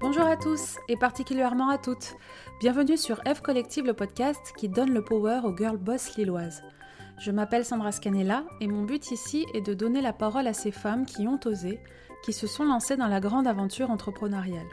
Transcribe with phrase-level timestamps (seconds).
[0.00, 2.14] Bonjour à tous et particulièrement à toutes.
[2.60, 6.62] Bienvenue sur F Collective, le podcast qui donne le power aux girl boss lilloises.
[7.18, 10.70] Je m'appelle Sandra Scanella et mon but ici est de donner la parole à ces
[10.70, 11.80] femmes qui ont osé,
[12.24, 14.68] qui se sont lancées dans la grande aventure entrepreneuriale.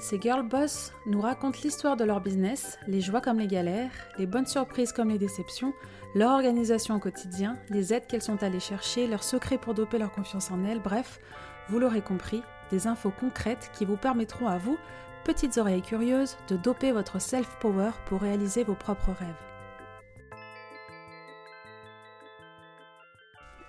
[0.00, 4.26] Ces girl boss nous racontent l'histoire de leur business, les joies comme les galères, les
[4.26, 5.74] bonnes surprises comme les déceptions,
[6.16, 10.10] leur organisation au quotidien, les aides qu'elles sont allées chercher, leurs secrets pour doper leur
[10.10, 11.20] confiance en elles, bref,
[11.68, 14.78] vous l'aurez compris, des infos concrètes qui vous permettront à vous,
[15.24, 19.28] petites oreilles curieuses, de doper votre self-power pour réaliser vos propres rêves.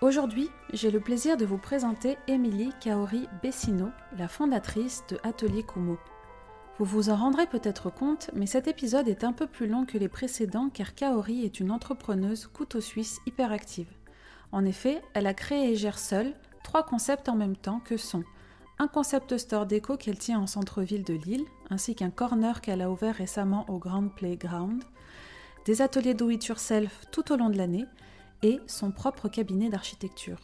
[0.02, 6.00] Aujourd'hui, j'ai le plaisir de vous présenter Émilie Kaori Bessino, la fondatrice de Atelier Kumo.
[6.80, 10.00] Vous vous en rendrez peut-être compte, mais cet épisode est un peu plus long que
[10.00, 13.92] les précédents car Kaori est une entrepreneuse couteau suisse hyperactive.
[14.52, 18.23] En effet, elle a créé et gère seule trois concepts en même temps que sont
[18.82, 22.90] un concept store déco qu'elle tient en centre-ville de Lille, ainsi qu'un corner qu'elle a
[22.90, 24.84] ouvert récemment au Grand Playground,
[25.66, 27.86] des ateliers do it yourself tout au long de l'année
[28.42, 30.40] et son propre cabinet d'architecture.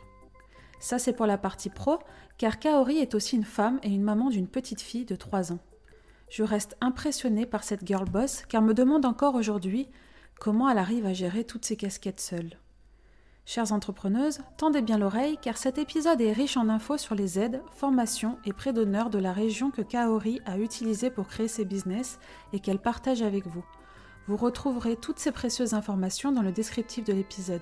[0.79, 1.97] Ça c'est pour la partie pro,
[2.37, 5.59] car Kaori est aussi une femme et une maman d'une petite fille de 3 ans.
[6.29, 9.89] Je reste impressionnée par cette girl boss car me demande encore aujourd'hui
[10.39, 12.59] comment elle arrive à gérer toutes ces casquettes seule.
[13.49, 17.61] Chères entrepreneuses, tendez bien l'oreille car cet épisode est riche en infos sur les aides,
[17.71, 22.19] formations et prêts d'honneur de la région que Kaori a utilisé pour créer ses business
[22.51, 23.63] et qu'elle partage avec vous.
[24.27, 27.61] Vous retrouverez toutes ces précieuses informations dans le descriptif de l'épisode.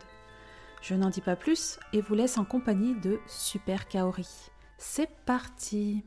[0.82, 4.28] Je n'en dis pas plus et vous laisse en compagnie de Super Kaori.
[4.80, 6.04] C'est parti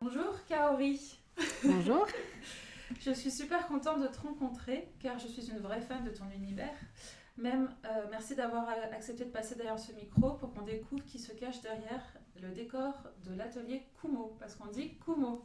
[0.00, 1.20] Bonjour Kaori
[1.64, 2.06] Bonjour.
[3.00, 6.28] je suis super contente de te rencontrer car je suis une vraie fan de ton
[6.34, 6.74] univers.
[7.36, 11.32] Même euh, merci d'avoir accepté de passer derrière ce micro pour qu'on découvre qui se
[11.32, 12.02] cache derrière
[12.42, 12.94] le décor
[13.24, 15.44] de l'atelier Kumo, parce qu'on dit Kumo,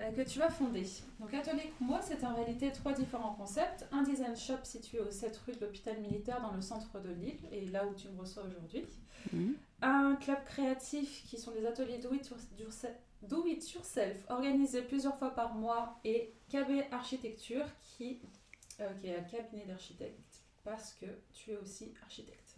[0.00, 0.84] euh, que tu as fondé.
[1.20, 3.86] Donc Atelier Kumo, c'est en réalité trois différents concepts.
[3.92, 7.38] Un design shop situé au 7 rue de l'hôpital militaire dans le centre de Lille,
[7.52, 8.84] et là où tu me reçois aujourd'hui.
[9.32, 9.54] Mhm.
[9.82, 12.28] Un club créatif qui sont des ateliers do it
[12.58, 12.94] yourself
[13.28, 18.20] Do It Yourself, organisé plusieurs fois par mois, et KB Architecture, qui,
[18.80, 22.56] euh, qui est un cabinet d'architecte, parce que tu es aussi architecte.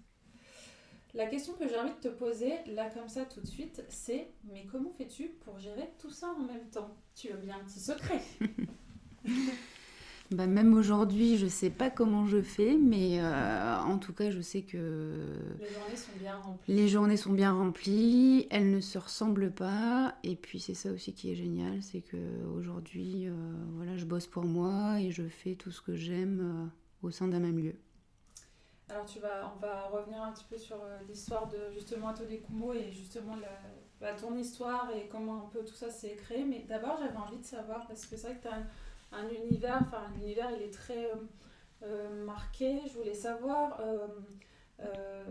[1.15, 4.29] La question que j'ai envie de te poser, là comme ça tout de suite, c'est
[4.45, 6.95] mais comment fais-tu pour gérer tout ça en même temps?
[7.15, 8.21] Tu as bien un petit secret
[10.33, 14.31] Bah, même aujourd'hui, je ne sais pas comment je fais, mais euh, en tout cas,
[14.31, 15.15] je sais que
[15.61, 16.75] les journées sont bien remplies.
[16.75, 21.13] Les journées sont bien remplies, elles ne se ressemblent pas, et puis c'est ça aussi
[21.13, 22.17] qui est génial, c'est que
[22.57, 23.33] aujourd'hui, euh,
[23.75, 27.29] voilà, je bosse pour moi et je fais tout ce que j'aime euh, au sein
[27.29, 27.77] d'un même lieu.
[28.89, 30.77] Alors tu vas, on va revenir un petit peu sur
[31.09, 33.49] l'histoire de justement Atelier Kumo et justement la,
[34.01, 36.45] bah, ton histoire et comment un peu tout ça s'est créé.
[36.45, 38.63] Mais d'abord, j'avais envie de savoir parce que c'est vrai que tu as
[39.13, 41.15] un univers, enfin l'univers il est très euh,
[41.85, 42.81] euh, marqué.
[42.87, 45.25] Je voulais savoir euh,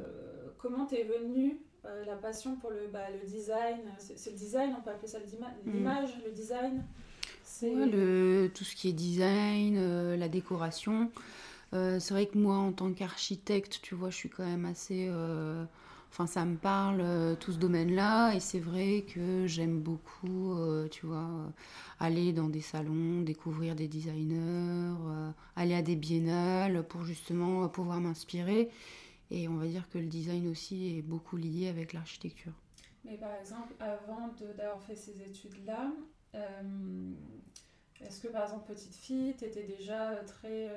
[0.58, 1.60] comment t'es venue
[2.08, 3.80] la passion pour le, bah, le design.
[4.00, 5.72] C'est le design, on peut appeler ça mm.
[5.72, 6.84] l'image, le design.
[7.44, 11.12] C'est le, tout ce qui est design, la décoration.
[11.72, 15.12] c'est vrai que moi, en tant qu'architecte, tu vois, je suis quand même assez
[16.16, 20.88] Enfin, ça me parle euh, tout ce domaine-là et c'est vrai que j'aime beaucoup, euh,
[20.88, 21.50] tu vois, euh,
[22.00, 24.96] aller dans des salons, découvrir des designers,
[25.58, 28.70] aller à des biennales pour justement pouvoir m'inspirer.
[29.30, 32.54] Et on va dire que le design aussi est beaucoup lié avec l'architecture.
[33.04, 35.92] Mais par exemple, avant d'avoir fait ces études-là,
[38.00, 40.70] est-ce que par exemple petite fille, tu étais déjà très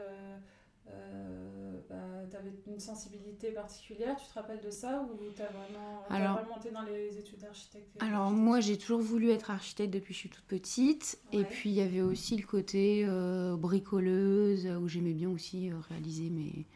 [0.90, 1.96] euh, bah,
[2.30, 6.40] tu avais une sensibilité particulière, tu te rappelles de ça ou tu as vraiment, alors,
[6.58, 10.18] été dans les études d'architecte Alors moi j'ai toujours voulu être architecte depuis que je
[10.18, 15.14] suis toute petite et puis il y avait aussi le côté euh, bricoleuse où j'aimais
[15.14, 16.66] bien aussi euh, réaliser mes,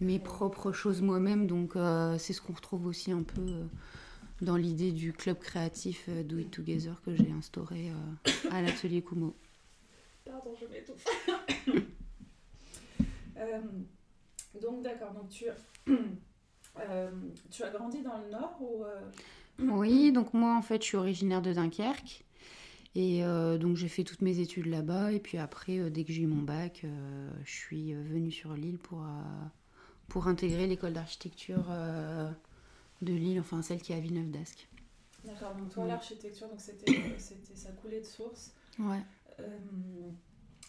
[0.00, 1.74] mes propres choses moi-même donc
[2.18, 3.42] c'est ce qu'on retrouve aussi un peu
[4.40, 7.92] dans l'idée du club créatif Do It Together que j'ai instauré
[8.50, 9.34] à l'atelier Kumo.
[10.24, 11.04] Pardon, je m'étouffe.
[13.52, 15.46] Euh, donc d'accord, donc tu,
[15.88, 17.10] euh,
[17.50, 19.00] tu as grandi dans le nord ou euh,
[19.58, 22.24] Oui, donc moi en fait je suis originaire de Dunkerque.
[22.96, 23.22] Et
[23.58, 25.10] donc j'ai fait toutes mes études là-bas.
[25.10, 26.86] Et puis après, dès que j'ai eu mon bac,
[27.44, 29.04] je suis venue sur l'île pour,
[30.06, 31.64] pour intégrer l'école d'architecture
[33.02, 34.68] de Lille, enfin celle qui est à Villeneuve d'Ascq.
[35.24, 38.54] D'accord, donc toi l'architecture, donc c'était, ça coulait de source.
[38.78, 39.02] Ouais.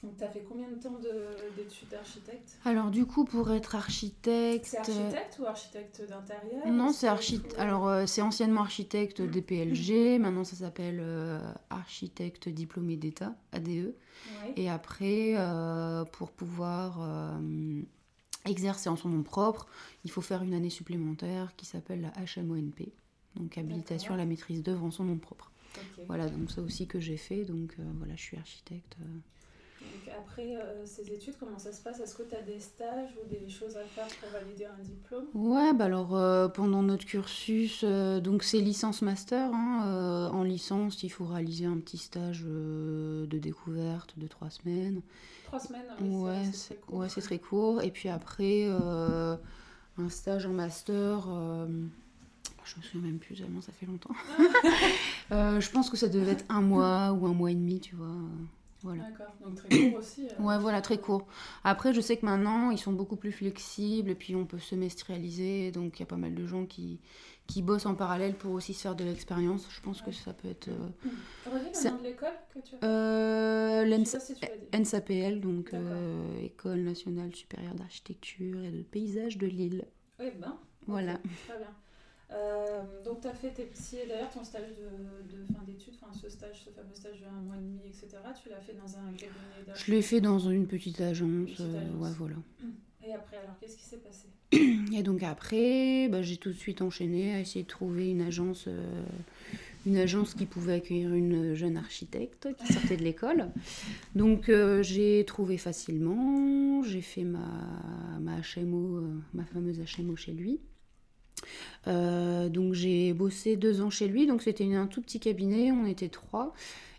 [0.06, 2.60] Donc, tu as fait combien de temps de- d'études d'architecte?
[2.64, 4.66] Alors du coup, pour être architecte...
[4.66, 6.68] C'est architecte ou architecte d'intérieur?
[6.68, 7.56] Non, c'est architecte.
[7.58, 10.20] Alors, euh, c'est anciennement architecte DPLG.
[10.20, 11.40] Maintenant, ça s'appelle euh,
[11.72, 13.68] architecte diplômé d'État, ADE.
[13.68, 13.94] Ouais.
[14.58, 17.82] Et après, euh, pour pouvoir euh,
[18.46, 19.66] exercer en son nom propre,
[20.04, 22.14] il faut faire une année supplémentaire qui s'appelle la
[22.44, 22.92] HMONP.
[23.38, 25.52] Donc, habilitation à la maîtrise d'œuvre en son nom propre.
[26.08, 27.44] Voilà, donc ça aussi que j'ai fait.
[27.44, 28.96] Donc, euh, voilà, je suis architecte.
[29.94, 32.00] Donc, après euh, ces études, comment ça se passe?
[32.00, 35.26] Est-ce que tu as des stages ou des choses à faire pour valider un diplôme?
[35.34, 39.52] Ouais, bah alors euh, pendant notre cursus, euh, donc c'est licence master.
[39.54, 45.02] hein, en licence, il faut réaliser un petit stage de découverte de trois semaines.
[45.46, 46.98] Trois semaines oui, Ouais, c'est très court.
[47.00, 47.82] ouais, c'est très court.
[47.82, 51.28] Et puis après, un stage en master.
[52.66, 54.16] je me souviens même plus tellement ça fait longtemps.
[55.32, 57.96] Euh, je pense que ça devait être un mois ou un mois et demi, tu
[57.96, 58.06] vois.
[58.82, 59.04] Voilà.
[59.10, 60.28] D'accord, donc très court aussi.
[60.28, 61.26] euh, Ouais, voilà, très court.
[61.64, 65.72] Après, je sais que maintenant, ils sont beaucoup plus flexibles et puis on peut semestrialiser.
[65.72, 67.00] Donc, il y a pas mal de gens qui,
[67.48, 69.68] qui bossent en parallèle pour aussi se faire de l'expérience.
[69.72, 70.68] Je pense que ça peut être.
[70.68, 70.90] euh,
[71.52, 74.36] Redis le nom de l'école que tu as euh, si.
[74.74, 79.86] NSAPL, donc euh, École nationale supérieure d'architecture et de paysage de Lille.
[80.20, 80.58] Oui, ben.
[80.86, 81.14] Voilà.
[81.48, 81.70] Très bien.
[82.32, 83.98] Euh, donc, tu as fait tes petits.
[84.10, 87.42] D'ailleurs, ton stage de, de fin d'études, enfin, ce stage, ce fameux stage de un
[87.42, 88.08] mois et demi, etc.,
[88.42, 89.30] tu l'as fait dans un cabinet
[89.62, 89.94] Je d'architecture.
[89.94, 91.50] l'ai fait dans une petite agence.
[91.52, 92.36] Petite euh, ouais, voilà.
[93.08, 94.28] Et après, alors, qu'est-ce qui s'est passé
[94.98, 98.66] Et donc après, bah, j'ai tout de suite enchaîné à essayer de trouver une agence,
[98.68, 99.04] euh,
[99.86, 103.50] une agence qui pouvait accueillir une jeune architecte qui sortait de l'école.
[104.16, 107.48] Donc euh, j'ai trouvé facilement, j'ai fait ma,
[108.20, 110.60] ma HMO, euh, ma fameuse HMO chez lui.
[111.88, 115.86] Euh, donc j'ai bossé deux ans chez lui, donc c'était un tout petit cabinet, on
[115.86, 116.54] était trois.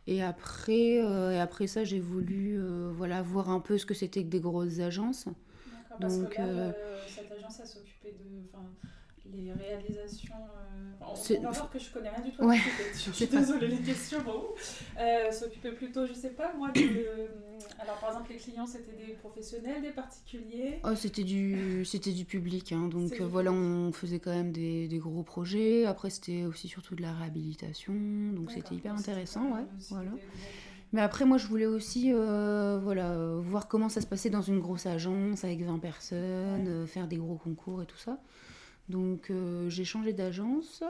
[0.07, 3.95] Et après, euh, et après ça, j'ai voulu euh, voilà, voir un peu ce que
[3.95, 5.27] c'était que des grosses agences.
[5.27, 6.75] D'accord, parce Donc, que là,
[7.09, 8.27] cette agence, elle s'occupait de.
[9.35, 10.35] Les réalisations.
[10.35, 12.57] euh, C'est- on va voir que je connais rien du tout Ouais.
[12.95, 14.43] Je suis désolée, les questions, bon.
[14.99, 16.81] Euh, s'occupait plutôt, je sais pas, moi, de.
[17.79, 20.81] Alors, par exemple, les clients, c'était des professionnels, des particuliers.
[20.85, 24.53] Oh, c'était du, c'était du public, hein, donc euh, du voilà, on faisait quand même
[24.53, 25.85] des, des gros projets.
[25.87, 29.65] Après, c'était aussi surtout de la réhabilitation, donc D'accord, c'était hyper donc intéressant, ouais.
[29.91, 30.11] Voilà.
[30.93, 34.43] Mais après, moi, je voulais aussi, euh, voilà, euh, voir comment ça se passait dans
[34.43, 36.69] une grosse agence avec 20 personnes, Ouais.
[36.71, 38.19] euh, faire des gros concours et tout ça.
[38.89, 40.83] Donc, euh, j'ai changé d'agence.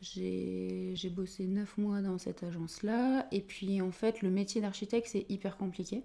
[0.00, 3.26] J'ai bossé 9 mois dans cette agence-là.
[3.32, 6.02] Et puis, en fait, le métier d'architecte, c'est hyper compliqué.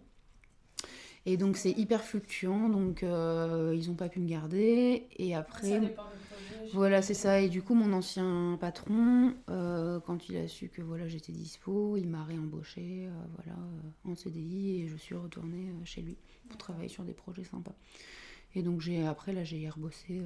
[1.25, 2.69] Et donc, c'est hyper fluctuant.
[2.69, 5.07] Donc, euh, ils n'ont pas pu me garder.
[5.18, 5.79] Et après, Ça
[6.73, 7.41] voilà, c'est ça.
[7.41, 11.97] Et du coup, mon ancien patron, euh, quand il a su que voilà, j'étais dispo,
[11.97, 13.59] il m'a réembauché euh, voilà,
[14.06, 17.75] en CDI et je suis retournée chez lui pour travailler sur des projets sympas.
[18.56, 20.21] Et donc, j'ai après, là, j'ai rebossé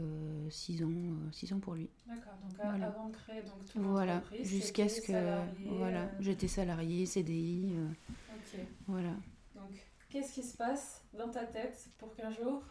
[0.49, 1.89] 6 ans, euh, six ans pour lui.
[2.07, 2.87] D'accord, donc Voilà.
[2.87, 5.07] avant de créer donc, ton Voilà, jusqu'à ce que.
[5.13, 7.87] salarié, Voilà, euh, j'étais salarié, CDI, euh,
[8.33, 8.59] ok.
[8.87, 9.13] voilà.
[9.55, 9.69] Donc,
[10.09, 12.63] qu'est-ce qui se passe dans ta tête pour qu'un jour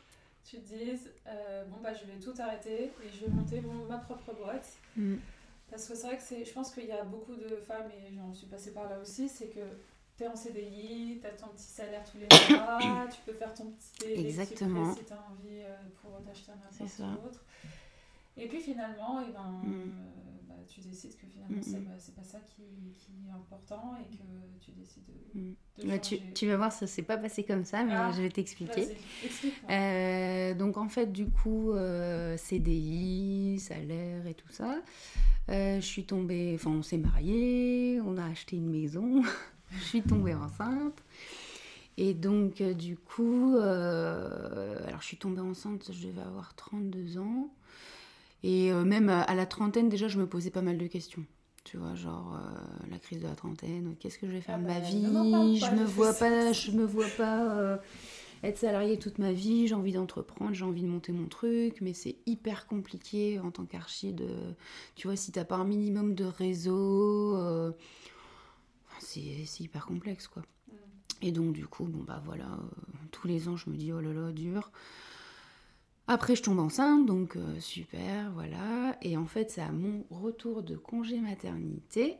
[0.44, 3.86] tu te dises euh, bon bah je vais tout arrêter et je vais monter mon-
[3.86, 4.78] ma propre boîte?
[4.94, 5.14] Mm.
[5.70, 8.14] parce que c'est vrai que c'est je pense qu'il y a beaucoup de femmes et
[8.14, 9.60] j'en suis passée par là aussi c'est que
[10.16, 13.52] tu es en CDI, tu as ton petit salaire tous les mois, tu peux faire
[13.54, 14.94] ton petit Exactement.
[14.94, 17.04] si tu as envie euh, pour t'acheter un ça.
[17.22, 17.44] ou autre.
[18.36, 19.72] Et puis finalement, eh ben, Mm.
[19.72, 22.62] euh, bah, tu décides que finalement Mm, c'est pas ça qui,
[22.98, 25.54] qui est important et que tu décides de, Mm.
[25.78, 28.30] de Bah, tu, vas voir, ça s'est pas passé comme ça, mais Ah, je vais
[28.30, 28.88] t'expliquer.
[29.70, 34.76] Euh, donc en fait du coup euh, CDI, salaire et tout ça.
[35.50, 39.22] Euh, je suis tombée, enfin on s'est mariés, on a acheté une maison,
[39.70, 41.02] je suis tombée enceinte.
[41.96, 47.18] Et donc euh, du coup, euh, alors je suis tombée enceinte, je devais avoir 32
[47.18, 47.52] ans.
[48.42, 51.24] Et euh, même à, la trentaine déjà, je me posais pas mal de questions.
[51.62, 54.58] Tu vois, genre euh, la crise de la trentaine, qu'est-ce que je vais faire Ah
[54.58, 55.30] de ma bah, vie?
[55.30, 57.80] parle pas, Je me vois pas, je me vois pas
[58.42, 59.68] être salariée toute ma vie.
[59.68, 63.64] J'ai envie d'entreprendre, j'ai envie de monter mon truc, mais c'est hyper compliqué en tant
[63.64, 64.28] qu'archi de,
[64.96, 67.38] tu vois, si t'as pas un minimum de réseau,
[69.04, 70.42] c'est hyper complexe quoi.
[70.68, 70.72] Mm.
[71.22, 74.00] Et donc du coup, bon bah voilà, euh, tous les ans je me dis oh
[74.00, 74.70] là là dur.
[76.06, 78.96] Après je tombe enceinte, donc euh, super, voilà.
[79.02, 82.18] Et en fait c'est à mon retour de congé maternité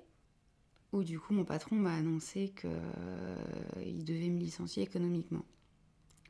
[0.92, 3.36] où du coup mon patron m'a annoncé que euh,
[3.84, 5.44] il devait me licencier économiquement.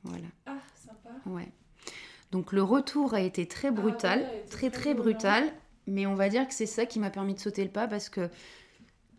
[0.03, 1.11] Voilà, Ah, sympa.
[1.27, 1.53] ouais.
[2.33, 5.45] Donc le retour a été très brutal, ouais, a été très très très brutal,
[5.87, 8.09] mais on va dire que c'est ça qui m'a permis de sauter le pas parce
[8.09, 8.29] que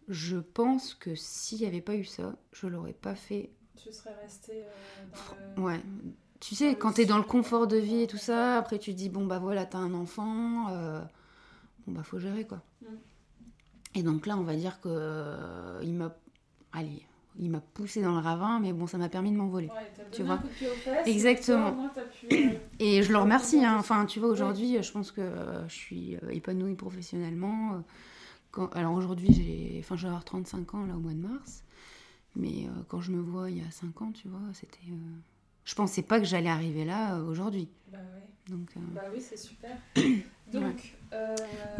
[0.07, 4.15] je pense que s'il n'y avait pas eu ça, je l'aurais pas fait tu serais
[4.21, 4.63] restée
[5.57, 5.67] dans le...
[5.67, 5.81] Ouais.
[6.39, 8.91] Tu sais, quand tu es dans le confort de vie et tout ça, après tu
[8.93, 10.69] te dis, bon bah voilà, t'as un enfant,
[11.85, 12.61] bon bah faut gérer quoi.
[12.81, 12.85] Mm.
[13.95, 16.15] Et donc là, on va dire que il m'a...
[16.71, 17.05] Allez,
[17.37, 19.69] il m'a poussé dans le ravin, mais bon, ça m'a permis de m'envoler.
[20.11, 20.39] tu vois
[21.05, 21.89] Exactement.
[22.31, 23.63] Euh, et je le remercie.
[23.63, 23.75] Hein.
[23.77, 27.83] Enfin, tu vois, aujourd'hui, je pense que euh, je suis euh, épanouie professionnellement.
[28.55, 28.73] Quand...
[28.73, 31.63] Alors aujourd'hui, j'ai, enfin, je vais avoir 35 ans là au mois de mars,
[32.35, 34.79] mais quand je me vois il y a 5 ans, tu vois, c'était.
[35.65, 37.67] Je pensais pas que j'allais arriver là aujourd'hui.
[37.91, 37.97] Bah,
[38.49, 39.75] Donc, bah oui, c'est super.
[40.53, 40.95] Donc,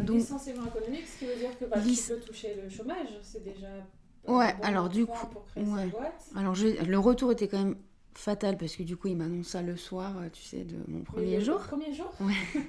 [0.00, 3.42] Donc, licenciement économique, ce qui veut dire que bah, tu peux toucher le chômage, c'est
[3.44, 3.68] déjà
[4.28, 5.92] Ouais, alors du coup, ouais.
[6.34, 7.76] Alors le retour était quand même
[8.14, 11.02] fatal parce que du coup il m'annonce ça le soir, euh, tu sais, de mon
[11.02, 11.58] premier jour.
[11.58, 12.34] Le premier jour Ouais.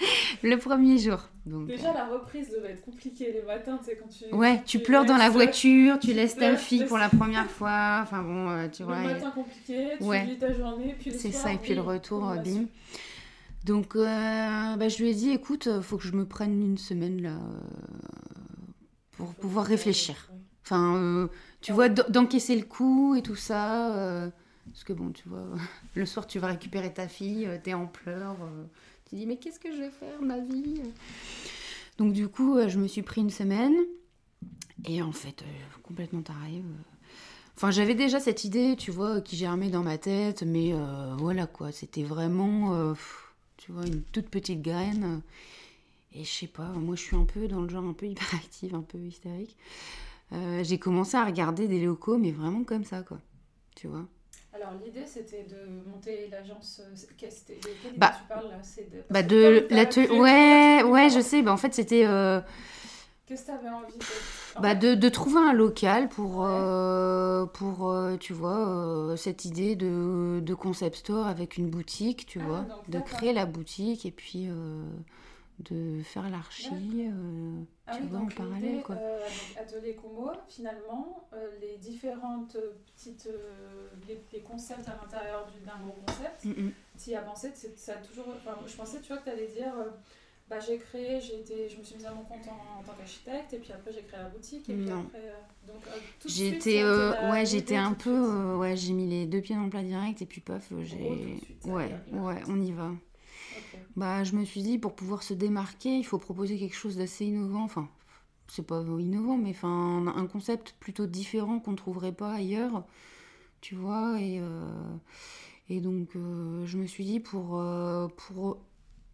[0.42, 1.18] le premier jour.
[1.46, 4.34] Donc, Déjà, euh, la reprise devait être compliquée les matins, tu sais, quand tu.
[4.34, 8.00] Ouais, tu, pleures dans la voiture, tu laisses ta fille pour la première fois.
[8.02, 9.02] Enfin bon, euh, tu vois.
[9.02, 10.24] Le matin compliqué, tu ouais.
[10.26, 12.66] vis ta journée, puis le C'est ça, et puis le retour, bim.
[13.64, 17.36] Donc, bah, je lui ai dit, écoute, faut que je me prenne une semaine là
[19.20, 20.30] pour pouvoir réfléchir.
[20.64, 21.28] Enfin, euh,
[21.60, 23.94] tu vois, d'encaisser le coup et tout ça.
[23.96, 24.30] Euh,
[24.66, 25.44] parce que bon, tu vois,
[25.94, 28.36] le soir, tu vas récupérer ta fille, euh, t'es en pleurs.
[29.10, 30.80] Tu dis, mais qu'est-ce que je vais faire, ma vie?
[31.98, 33.74] Donc, du coup, je me suis pris une semaine.
[34.86, 35.44] Et en fait,
[35.82, 36.62] complètement taré.
[37.56, 40.42] Enfin, j'avais déjà cette idée, tu vois, qui germait dans ma tête.
[40.42, 40.72] Mais
[41.18, 41.72] voilà, quoi.
[41.72, 42.94] C'était vraiment,
[43.56, 45.22] tu vois, une toute petite graine.
[46.12, 48.74] Et je sais pas, moi, je suis un peu dans le genre un peu hyperactive,
[48.74, 49.56] un peu hystérique.
[50.32, 53.18] Euh, j'ai commencé à regarder des locaux, mais vraiment comme ça, quoi.
[53.74, 54.06] Tu vois?
[54.60, 56.80] Alors l'idée c'était de monter l'agence.
[56.84, 57.52] Euh, quest
[57.96, 60.08] bah, tu parles là C'est de, bah de l'atelier.
[60.10, 61.42] Ouais, ouais, je sais.
[61.42, 62.06] Bah, en fait c'était.
[62.06, 62.40] Euh,
[63.26, 64.04] Qu'est-ce que tu avais envie de...
[64.60, 66.48] Bah, de, de, trouver un local pour,
[67.52, 72.66] pour tu vois, cette idée de, de, concept store avec une boutique, tu ah, vois,
[72.88, 74.48] de créer la boutique et puis
[75.60, 78.82] de faire l'archi, euh, ah tu vois, en parallèle.
[78.82, 78.96] Quoi.
[78.96, 79.20] Euh,
[79.58, 82.56] Atelier Kumo, finalement, euh, les différentes
[82.94, 83.28] petites.
[84.08, 86.70] Les, concepts à l'intérieur d'un gros concept, mm -hmm.
[86.98, 88.26] tu y as pensé, ça a toujours.
[88.66, 89.74] je pensais, tu vois, que tu allais dire.
[90.48, 93.52] bah, j'ai créé, j'ai été, je me suis mise à mon compte en, tant qu'architecte,
[93.54, 95.02] et puis après j'ai créé la boutique, et puis non.
[95.06, 95.26] après.
[95.68, 95.82] donc,
[96.26, 96.82] j'étais,
[97.30, 98.18] ouais, j'étais un peu,
[98.60, 101.08] ouais, j'ai mis les deux pieds dans le plat direct, et puis paf, j'ai,
[101.76, 101.90] ouais,
[102.26, 102.90] ouais, on y va.
[103.96, 107.26] Bah, je me suis dit, pour pouvoir se démarquer, il faut proposer quelque chose d'assez
[107.26, 107.64] innovant.
[107.64, 107.88] Enfin,
[108.48, 112.84] c'est pas innovant, mais enfin, un concept plutôt différent qu'on ne trouverait pas ailleurs.
[113.60, 114.96] Tu vois, et, euh,
[115.68, 118.58] et donc, euh, je me suis dit, pour, euh, pour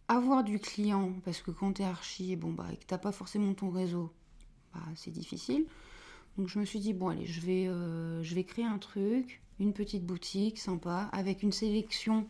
[0.07, 3.11] avoir du client, parce que quand tu es archi, bon, bah, et que tu pas
[3.11, 4.11] forcément ton réseau,
[4.73, 5.65] bah, c'est difficile.
[6.37, 9.73] Donc, je me suis dit, bon, allez, je vais, je vais créer un truc une
[9.73, 12.27] petite boutique sympa avec une sélection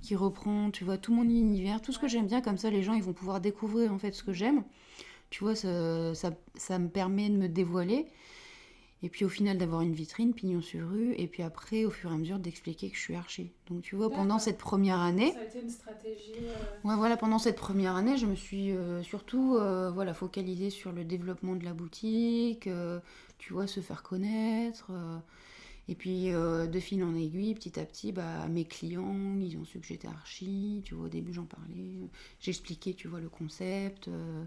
[0.00, 2.82] qui reprend, tu vois, tout mon univers, tout ce que j'aime bien, comme ça les
[2.82, 4.64] gens ils vont pouvoir découvrir en fait ce que j'aime.
[5.30, 6.12] Tu vois, ça,
[6.54, 8.06] ça, me permet de me dévoiler.
[9.04, 12.10] Et puis au final d'avoir une vitrine, pignon sur rue, et puis après au fur
[12.10, 13.50] et à mesure d'expliquer que je suis archi.
[13.68, 15.32] Donc tu vois, pendant cette première année...
[15.32, 16.34] Ça a été une stratégie...
[16.38, 20.70] Euh, ouais, voilà, pendant cette première année, je me suis euh, surtout euh, voilà, focalisée
[20.70, 22.68] sur le développement de la boutique,
[23.38, 24.92] tu vois, se faire connaître
[25.88, 29.64] et puis, euh, de fil en aiguille, petit à petit, bah, mes clients, ils ont
[29.64, 30.82] su que j'étais archi.
[30.84, 32.08] Tu vois, au début, j'en parlais.
[32.40, 34.44] J'expliquais, tu vois, le concept euh,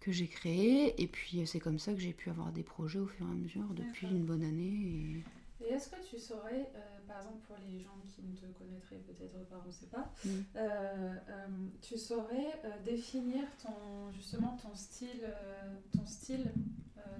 [0.00, 1.00] que j'ai créé.
[1.02, 3.34] Et puis, c'est comme ça que j'ai pu avoir des projets au fur et à
[3.34, 5.24] mesure depuis une bonne année.
[5.60, 8.96] Et, est-ce que tu saurais, euh, par exemple, pour les gens qui ne te connaîtraient
[8.96, 11.70] peut-être pas, on ne sait pas, mm.
[11.80, 15.24] tu saurais définir ton, justement ton style,
[15.92, 16.52] ton style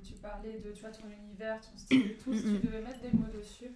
[0.02, 3.00] tu parlais de tu vois, ton univers, ton style et tout, si tu devais mettre
[3.00, 3.70] des mots dessus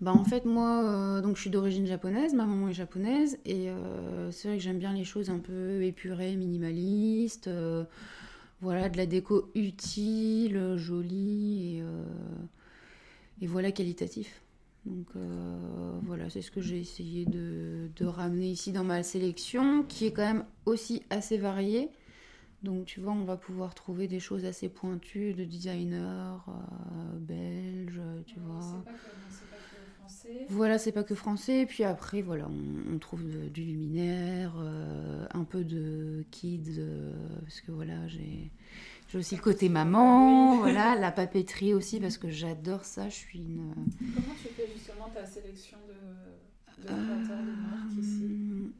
[0.00, 3.68] bah en fait moi euh, donc je suis d'origine japonaise, ma maman est japonaise et
[3.68, 7.84] euh, c'est vrai que j'aime bien les choses un peu épurées, minimalistes, euh,
[8.60, 11.82] voilà de la déco utile, jolie et,
[13.42, 14.40] et voilà qualitatif.
[14.86, 15.06] Donc
[16.04, 20.12] voilà c'est ce que j'ai essayé de, de, ramener ici dans ma sélection qui est
[20.12, 21.90] quand même aussi assez variée.
[22.62, 28.00] Donc tu vois, on va pouvoir trouver des choses assez pointues de designers euh, belges,
[28.26, 28.60] tu vois.
[28.60, 30.46] C'est pas, que français.
[30.48, 31.66] Voilà, c'est pas que français.
[31.66, 32.48] Puis après, voilà,
[32.92, 37.12] on, trouve du luminaire, euh, un peu de kids, euh,
[37.42, 38.50] parce que voilà, j'ai
[39.08, 43.08] j'ai aussi le côté maman, voilà, la papeterie aussi, parce que j'adore ça.
[43.08, 43.72] Je suis une.
[44.14, 48.72] Comment tu fais justement ta sélection de, de créateurs de marques ici?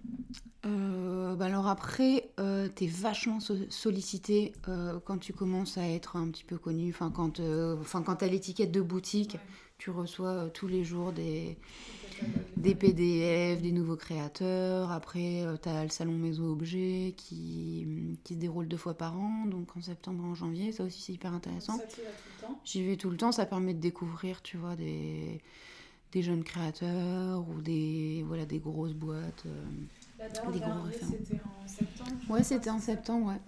[0.65, 4.53] Bah alors après, tu es vachement sollicité
[5.05, 6.91] quand tu commences à être un petit peu connu.
[6.91, 7.41] Enfin, quand,
[7.81, 9.39] enfin, quand tu as l'étiquette de boutique,
[9.79, 11.57] tu reçois tous les jours des,
[12.57, 14.91] des PDF, des nouveaux créateurs.
[14.91, 19.17] Après, euh, tu as le salon Maison Objet qui, qui se déroule deux fois par
[19.17, 20.73] an, donc en septembre et en janvier.
[20.73, 21.79] Ça aussi, c'est hyper intéressant.
[22.65, 23.33] J'y vais tout le temps.
[23.33, 25.41] Ça permet de découvrir, tu vois, des,
[26.13, 29.45] des jeunes créateurs ou des, voilà, des grosses boîtes.
[30.21, 30.71] Euh, des gros.
[30.93, 33.41] C'était en septembre Ouais, c'était en septembre, ouais.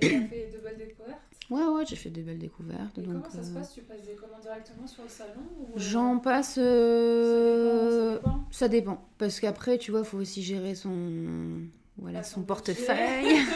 [0.00, 1.18] Et tu as fait de belles découvertes?
[1.50, 2.98] Ouais, ouais, j'ai fait des belles découvertes.
[2.98, 3.72] Et donc, comment ça se euh, passe?
[3.72, 5.66] Tu passes des commandes directement sur le salon ou...
[5.76, 6.56] J'en passe.
[6.58, 8.18] Euh...
[8.50, 11.62] Ça, dépend, Parce qu'après, tu vois, il faut aussi gérer son,
[11.96, 13.38] voilà, son, portefeuille.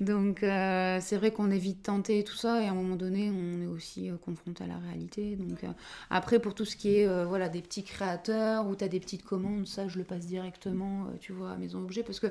[0.00, 2.62] donc, euh, c'est vrai qu'on évite de tenter tout ça.
[2.62, 5.36] Et à un moment donné, on est aussi euh, confronté à la réalité.
[5.36, 5.64] Donc,
[6.10, 9.24] après, pour tout ce qui est voilà, des petits créateurs ou tu as des petites
[9.24, 12.02] commandes, ça, je le passe directement, tu vois, à Maison Objet.
[12.02, 12.28] Parce que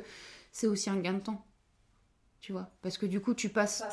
[0.52, 1.46] c'est aussi un gain de temps
[2.46, 2.70] tu vois.
[2.84, 3.84] Parce que du coup, tu passes.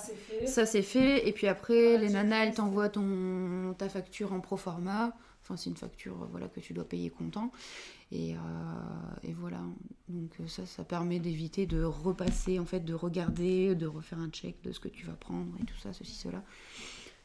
[0.47, 1.27] Ça, c'est fait.
[1.27, 3.75] Et puis après, les nanas, elles t'envoient ton...
[3.79, 5.15] ta facture en pro forma.
[5.43, 7.51] Enfin, c'est une facture voilà, que tu dois payer comptant.
[8.13, 8.39] Et, euh,
[9.25, 9.61] et voilà.
[10.09, 14.63] Donc, ça, ça permet d'éviter de repasser, en fait, de regarder, de refaire un check
[14.63, 16.45] de ce que tu vas prendre et tout ça, ceci, cela.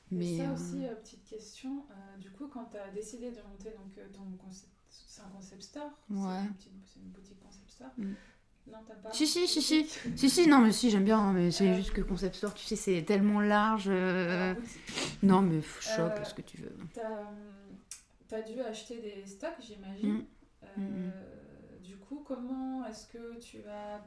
[0.10, 1.84] Mais ça euh, aussi, euh, petite question.
[2.20, 5.92] du coup, quand tu as décidé de monter donc, ton concept, c'est un concept store,
[6.10, 6.44] ouais.
[6.60, 7.92] c'est une, boutique concept store.
[7.98, 8.14] Mm.
[8.72, 9.86] Non, t'as pas Si, si, si, si.
[10.16, 12.76] si, si, non, mais si, j'aime bien, mais c'est juste que Concept Store, tu sais,
[12.76, 13.86] c'est tellement large.
[13.88, 14.54] Euh,
[15.24, 16.76] non, mais shop, euh, ce que tu veux.
[16.94, 17.32] T'as
[18.36, 20.14] as dû acheter des stocks, j'imagine.
[20.14, 20.28] Mm.
[20.64, 21.82] Euh, mm, mm.
[21.84, 24.04] Du coup, comment est-ce que tu as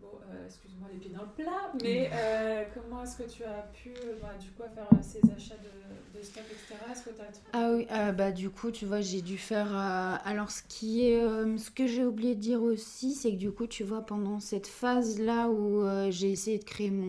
[0.00, 3.62] Bon, euh, excuse-moi les pieds dans le plat, mais euh, comment est-ce que tu as
[3.72, 6.74] pu bah, du coup faire euh, ces achats de, de stock, etc.
[6.92, 9.74] Est-ce que tu as Ah oui, bah du coup, tu vois, j'ai dû faire.
[9.74, 11.18] alors, ce qui est,
[11.58, 14.66] ce que j'ai oublié de dire aussi, c'est que du coup, tu vois, pendant cette
[14.66, 17.06] phase-là où j'ai essayé de créer mon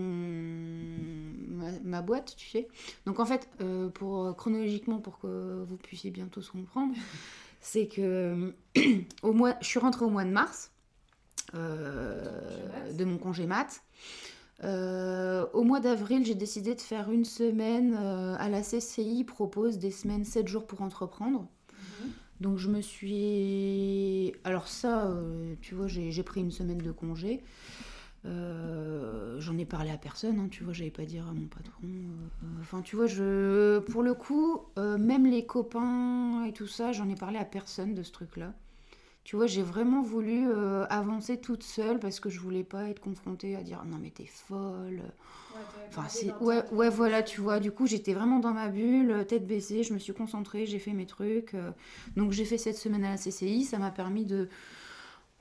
[1.83, 2.69] ma, boîte, tu sais.
[3.05, 3.49] Donc en fait,
[3.95, 6.93] pour chronologiquement, pour que vous puissiez bientôt se comprendre,
[7.59, 8.53] c'est que
[9.23, 10.71] au mois, je suis rentrée au mois de mars.
[11.55, 13.81] Euh, de mon congé mat.
[14.63, 19.77] Euh, au mois d'avril, j'ai décidé de faire une semaine euh, à la CCI, propose
[19.77, 21.47] des semaines 7 jours pour entreprendre.
[21.71, 22.09] Mhm.
[22.41, 24.33] Donc je me suis...
[24.43, 25.13] Alors ça,
[25.61, 27.41] tu vois, j'ai pris une semaine de congé.
[28.25, 31.87] J'en ai parlé à personne, hein, tu vois, j'avais pas dire à mon patron.
[32.59, 37.15] Enfin, tu vois, je, pour le coup, même les copains et tout ça, j'en ai
[37.15, 38.53] parlé à personne de ce truc-là.
[39.27, 43.01] Tu vois, j'ai vraiment voulu euh, avancer toute seule parce que je voulais pas être
[43.01, 45.01] confrontée à dire non mais t'es folle.
[45.01, 47.59] Ouais, enfin, c'est ouais, ouais, voilà, tu vois.
[47.59, 50.93] Du coup, j'étais vraiment dans ma bulle, tête baissée, je me suis concentrée, j'ai fait
[50.93, 51.55] mes trucs.
[51.55, 51.71] Euh.
[52.15, 54.47] donc j'ai fait cette semaine à la CCI, ça m'a permis de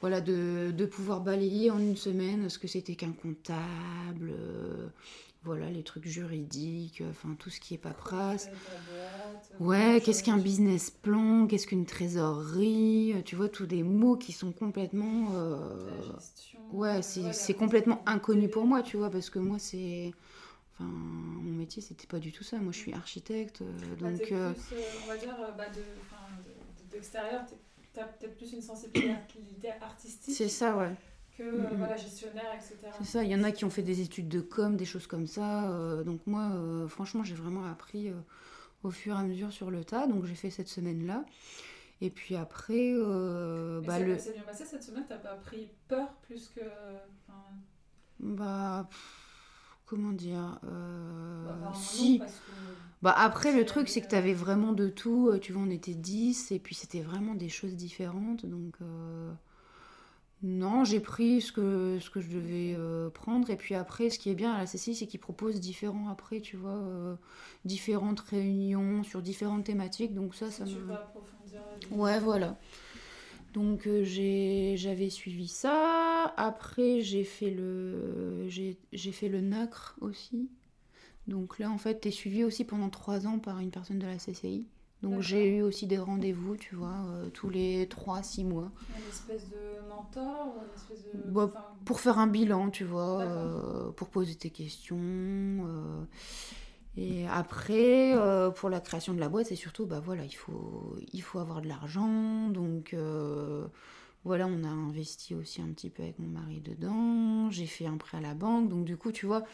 [0.01, 4.89] voilà de, de, pouvoir balayer en une semaine ce que c'était qu'un comptable, euh,
[5.47, 8.51] voilà, les trucs juridiques, enfin tout ce qui est paperasse.
[9.61, 14.53] Ouais, qu'est-ce qu'un business plan, qu'est-ce qu'une trésorerie, tu vois, tous des mots qui sont
[14.53, 15.29] complètement.
[15.35, 15.89] Euh,
[16.73, 20.13] ouais, c'est complètement inconnu pour moi, tu vois, parce que moi, c'est.
[20.75, 22.59] Enfin, mon métier, c'était pas du tout ça.
[22.59, 24.31] Moi, je suis architecte, euh, bah, donc.
[24.33, 24.53] Euh,
[25.05, 25.65] on va dire, bah,
[26.91, 27.55] d'extérieur, de,
[27.95, 30.35] tu as peut-être plus une sensibilité artistique.
[30.35, 30.95] C'est ça, ouais
[31.37, 31.77] que mm, mm.
[31.77, 32.77] voilà, gestionnaire, etc.
[32.99, 35.07] C'est ça, il y en a qui ont fait des études de com, des choses
[35.07, 35.71] comme ça.
[35.71, 38.15] Euh, donc moi, euh, franchement, j'ai vraiment appris euh,
[38.83, 40.07] au fur et à mesure sur le tas.
[40.07, 41.25] Donc j'ai fait cette semaine-là.
[42.03, 44.19] Et puis après, bah, le...
[44.19, 46.61] C'est bien passé cette semaine, t'as pas pris peur plus que...
[48.21, 48.87] Bah...
[49.87, 52.21] comment dire bah, Si...
[53.01, 55.33] Bah après, le truc, c'est que tu avais vraiment de tout.
[55.41, 58.45] Tu vois, on était 10 et puis c'était vraiment des choses différentes.
[58.45, 58.77] Donc,
[60.47, 63.51] non, j'ai pris ce que, ce que je devais euh, prendre.
[63.51, 66.41] Et puis après, ce qui est bien à la CCI, c'est qu'ils proposent différents, après,
[66.41, 67.17] tu vois, euh,
[67.65, 70.15] différentes réunions sur différentes thématiques.
[70.15, 70.93] Donc ça, ça me...
[70.93, 71.61] approfondir.
[71.91, 72.57] Ouais, voilà.
[73.55, 76.33] Donc euh, j'avais suivi ça.
[76.37, 80.49] Après, j'ai fait le j'ai fait le NACRE aussi.
[81.27, 84.07] Donc là, en fait, tu es suivi aussi pendant trois ans par une personne de
[84.07, 84.65] la CCI.
[85.03, 88.71] Donc j'ai eu aussi des rendez-vous, tu vois, euh, tous les 3-6 mois.
[88.89, 91.31] Une espèce de mentor ou une espèce de...
[91.31, 94.97] Bah, pour faire un bilan, tu vois, euh, pour poser tes questions.
[94.99, 96.05] Euh.
[96.97, 98.15] et après,
[98.57, 101.61] pour la création de la boîte, c'est surtout, bah voilà, il faut, il faut avoir
[101.61, 102.49] de l'argent.
[102.49, 102.97] Donc
[104.27, 107.51] voilà, on a investi aussi un petit peu avec mon mari dedans.
[107.51, 108.69] J'ai fait un prêt à la banque.
[108.69, 109.45] Donc, du coup, tu vois,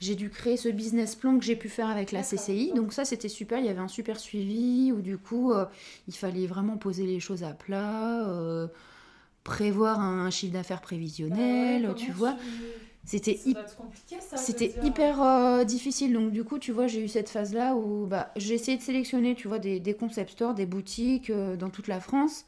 [0.00, 2.72] j'ai dû créer ce business plan que j'ai pu faire avec la CCI.
[2.74, 3.60] Donc, ça, c'était super.
[3.60, 5.64] Il y avait un super suivi où, du coup, euh,
[6.08, 8.28] il fallait vraiment poser les choses à plat.
[8.28, 8.66] Euh,
[9.44, 12.36] prévoir un chiffre d'affaires prévisionnel, Bah ouais, tu vois.
[13.04, 16.12] C'était dire, hyper euh, difficile.
[16.12, 19.34] Donc, du coup, tu vois, j'ai eu cette phase-là où bah, j'ai essayé de sélectionner,
[19.34, 22.44] tu vois, des, des concept stores, des boutiques euh, dans toute la France.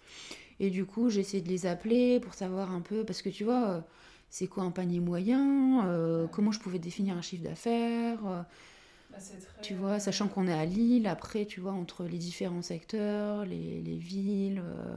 [0.62, 3.44] Et du coup, j'ai essayé de les appeler pour savoir un peu, parce que tu
[3.44, 3.82] vois, euh,
[4.30, 6.28] c'est quoi un panier moyen euh.
[6.28, 8.42] Comment je pouvais définir un chiffre d'affaires euh,
[9.10, 12.62] bah, très- Tu vois, sachant qu'on est à Lille, après, tu vois, entre les différents
[12.62, 14.96] secteurs, les, les villes, euh,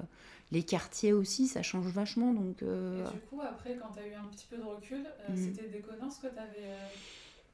[0.51, 2.33] les quartiers aussi, ça change vachement.
[2.33, 5.07] Donc, euh, Et du coup, après, quand tu as eu un petit peu de recul,
[5.29, 5.35] Mhm.
[5.37, 6.77] c'était déconnant ce que tu avais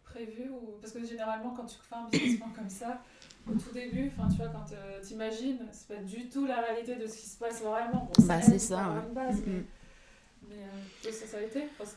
[0.04, 0.78] prévu ou...
[0.82, 3.02] Parce que généralement, quand tu fais un business plan comme ça,
[3.50, 4.76] au tout début, enfin, tu vois, quand tu
[5.08, 8.10] t'imagines, c'est pas du tout la réalité de ce qui se passe vraiment.
[8.18, 9.08] Bon, Bah, c'est ça, avoir ouais.
[9.08, 9.64] une base, mais,
[10.52, 11.92] mais, euh, ça, ça a été Enfin,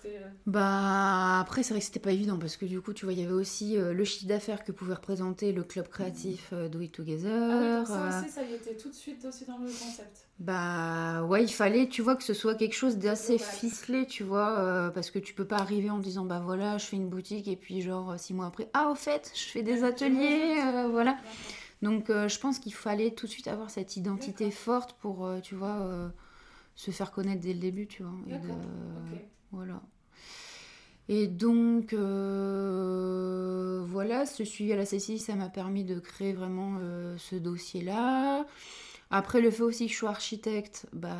[0.47, 3.21] Bah après c'est vrai que c'était pas évident parce que du coup tu vois il
[3.21, 6.81] y avait aussi euh, le chiffre d'affaires que pouvait représenter le club créatif euh, Do
[6.81, 7.83] It Together.
[7.83, 10.27] Ah ça aussi, ça y était tout de suite aussi dans le concept.
[10.39, 14.91] bah ouais il fallait tu vois que ce soit quelque chose d'assez ficelé tu vois
[14.95, 17.57] parce que tu peux pas arriver en disant bah voilà je fais une boutique et
[17.57, 20.55] puis genre six mois après ah au fait je fais des ateliers
[20.91, 21.17] voilà.
[21.83, 26.11] Donc je pense qu'il fallait tout de suite avoir cette identité forte pour tu vois
[26.75, 28.13] se faire connaître dès le début tu vois.
[28.27, 28.49] et de-
[29.53, 29.83] voilà.
[31.09, 31.93] Et donc,
[32.55, 37.37] euh, voilà, ce suivi à la CCI, ça m'a permis de créer vraiment euh, ce
[37.37, 38.47] dossier-là.
[39.11, 41.17] Après, le fait aussi que je sois architecte, bah,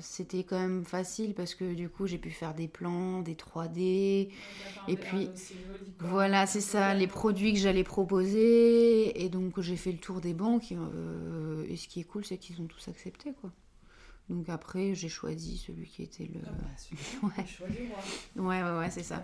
[0.00, 4.28] c'était quand même facile parce que du coup, j'ai pu faire des plans, des 3D.
[4.28, 5.28] Donc, t'as fait un Et puis.
[6.00, 9.22] Voilà, c'est ça, les produits que j'allais proposer.
[9.22, 10.72] Et donc, j'ai fait le tour des banques.
[10.72, 13.50] euh, et ce qui est cool, c'est qu'ils ont tous accepté, quoi.
[14.30, 16.40] Donc après, j'ai choisi celui qui était le...
[16.46, 17.28] Ah bah.
[17.36, 17.44] Ouais.
[17.70, 18.48] Du roi.
[18.48, 19.22] Ouais, ouais, ouais, c'est ça.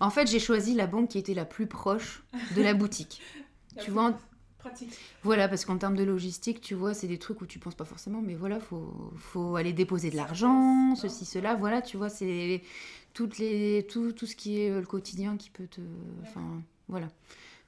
[0.00, 2.22] En fait, j'ai choisi la banque qui était la plus proche
[2.56, 3.20] de la boutique.
[3.76, 4.18] La Tu vois,
[4.58, 4.90] Pratique.
[5.22, 7.84] Voilà, parce qu'en termes de logistique, tu vois, c'est des trucs où tu penses pas
[7.84, 11.26] forcément, mais voilà, faut, faut aller déposer de l'argent, ceci, hein.
[11.30, 12.62] cela, voilà, tu vois, c'est
[13.14, 15.80] toutes les, tout, tout ce qui est euh, le quotidien qui peut te...
[16.22, 17.08] Enfin, voilà,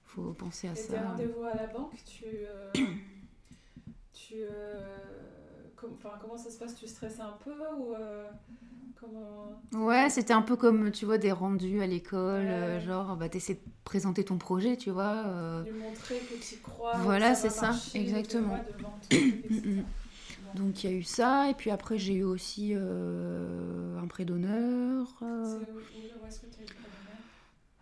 [0.04, 1.00] faut penser à Et ça.
[1.00, 2.24] rendez-vous à la banque, tu.
[2.24, 2.72] euh,
[4.12, 4.96] tu euh,
[5.80, 6.74] com- comment ça se passe?
[6.76, 7.94] Tu stresses un peu ou.
[7.94, 8.28] euh,
[8.98, 9.62] comment?
[9.72, 13.28] Ouais, c'était un peu comme, tu vois, des rendus à l'école, Ouais, euh, genre, bah,
[13.28, 15.24] t'essaies de présenter ton projet, tu vois.
[15.28, 16.96] euh, Lui montrer que tu crois.
[17.02, 18.56] Voilà, c'est ça, exactement.
[18.56, 19.40] de vendre.
[19.50, 19.82] Mm, mm.
[19.82, 19.84] Bon.
[20.54, 24.24] Donc il y a eu ça, et puis après j'ai eu aussi euh, un prêt
[24.24, 25.06] d'honneur.
[25.20, 27.09] C'est où, où- où est-ce que tu as eu le problème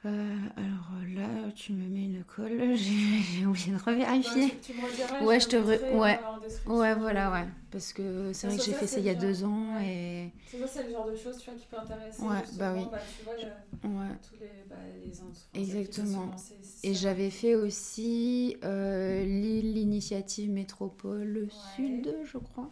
[0.08, 4.50] Euh, alors là, tu me mets une colle, j'ai oublié de Ouais, revérifier.
[4.50, 6.20] tu, tu me rediras, Ouais, je te re- mettrai, euh, ouais.
[6.66, 7.46] Ouais, voilà, ouais.
[7.70, 10.32] Parce que c'est Ça, vrai que j'ai fait ça il y a deux ans Ouais.
[10.46, 12.22] C'est ça, c'est le genre de choses tu vois, qui peut intéresser.
[12.22, 12.88] Ouais, bah oui.
[12.92, 14.14] bah, tu vois, le- et ouais.
[14.20, 15.48] tous les, bah, les enfants.
[15.54, 16.30] Exactement.
[16.84, 22.70] Et j'avais fait aussi euh, l'initiative métropole sud, je crois.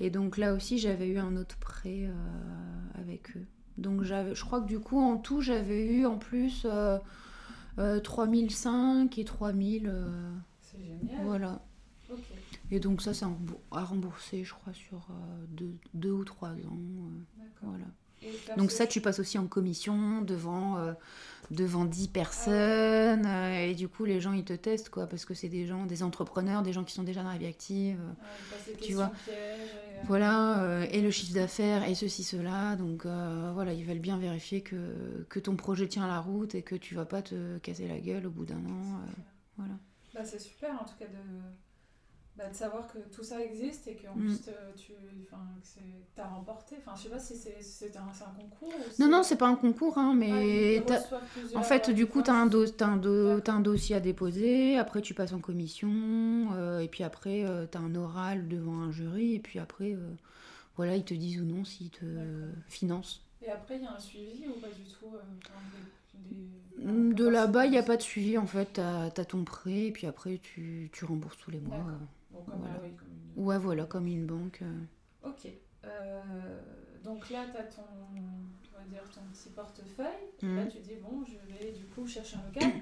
[0.00, 3.46] Et donc là aussi j'avais eu un autre prêt euh, avec eux.
[3.78, 6.98] Donc j'avais, je crois que du coup en tout j'avais eu en plus euh,
[7.78, 9.86] euh, 3005 et 3000.
[9.88, 11.24] euh, C'est génial.
[11.24, 11.62] voilà.
[12.70, 16.24] Et donc ça, c'est à rembour- à rembourser, je crois, sur euh, deux, deux ou
[16.24, 16.54] trois ans.
[16.56, 17.68] euh, D'accord.
[17.70, 17.84] voilà.
[18.56, 20.92] Donc ça, tu passes aussi en commission devant, euh,
[21.50, 23.26] devant 10 personnes.
[23.26, 25.86] euh, et du coup, les gens, ils te testent, quoi, parce que c'est des gens,
[25.86, 27.98] des entrepreneurs, des gens qui sont déjà dans la vie active.
[28.00, 29.12] euh, Ouais, tu vois.
[29.28, 32.76] et, voilà, euh, et le chiffre d'affaires, et ceci, cela.
[32.76, 36.74] Donc voilà, ils veulent bien vérifier que, que ton projet tient la route et que
[36.76, 39.00] tu vas pas te casser la gueule au bout d'un an.
[39.56, 39.74] voilà.
[40.14, 41.12] Bah, c'est super en tout cas de,
[42.38, 44.26] bah, de savoir que tout ça existe et qu'en Mm.
[44.26, 44.98] plus te- tu que
[46.14, 46.76] t'as remporté.
[46.78, 49.98] Enfin, je sais pas si c'est un, concours ou Non, non, c'est pas un concours,
[49.98, 51.20] hein, Ah, mais plusieurs,
[51.56, 52.64] En fait, euh, du coup, tu as, un, do-
[53.60, 55.90] dossier à déposer, après tu passes en commission,
[56.54, 60.14] euh, et puis après tu as un oral devant un jury, et puis après, euh,
[60.76, 62.04] voilà, ils te disent ou non s'ils te
[62.68, 63.20] financent.
[63.42, 65.20] Et après, il y a un suivi ou pas du tout euh,
[66.14, 66.36] des-
[66.84, 69.86] Mm, De là-bas, il n'y a pas de suivi, en fait, tu as, ton prêt,
[69.86, 71.84] et puis après tu, tu rembourses tous les mois.
[72.38, 72.44] Euh.
[72.46, 72.74] Bon, comme, Voilà.
[72.76, 74.60] ah oui, comme une- Ouais, voilà, comme une banque.
[74.62, 75.28] euh.
[75.28, 75.48] Ok.
[75.84, 76.60] Euh,
[77.04, 77.82] donc là, tu as ton,
[78.14, 80.06] on va dire, ton petit portefeuille.
[80.42, 80.56] Mhm.
[80.56, 82.80] Là, tu dis, bon, je vais du coup chercher un local.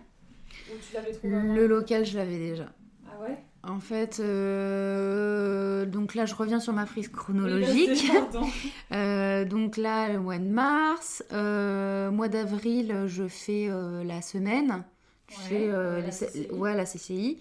[0.71, 2.73] Ou tu l'avais trouvé avant Le local, je l'avais déjà.
[3.07, 3.37] Ah ouais?
[3.62, 8.11] En fait, euh, donc là, je reviens sur ma frise chronologique.
[8.92, 14.85] Euh, donc là, le mois de mars, euh, mois d'avril, je fais euh, la semaine.
[15.27, 16.49] Tu Ouais, fais euh, euh, la les- CCI.
[16.53, 17.38] ouais, la CCI.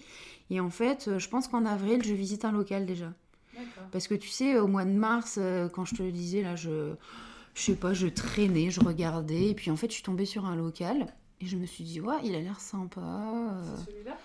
[0.50, 3.12] Et en fait, euh, je pense qu'en avril, je visite un local déjà.
[3.90, 6.56] Parce que tu sais, au mois de mars, euh, quand je te le disais, là,
[6.56, 6.92] je,
[7.54, 9.48] je sais pas, je traînais, je regardais.
[9.48, 11.06] Et puis en fait, je suis tombée sur un local.
[11.40, 13.00] Et je me suis dit, ouais, il a l'air sympa.
[13.00, 14.16] euh, C'est celui-là?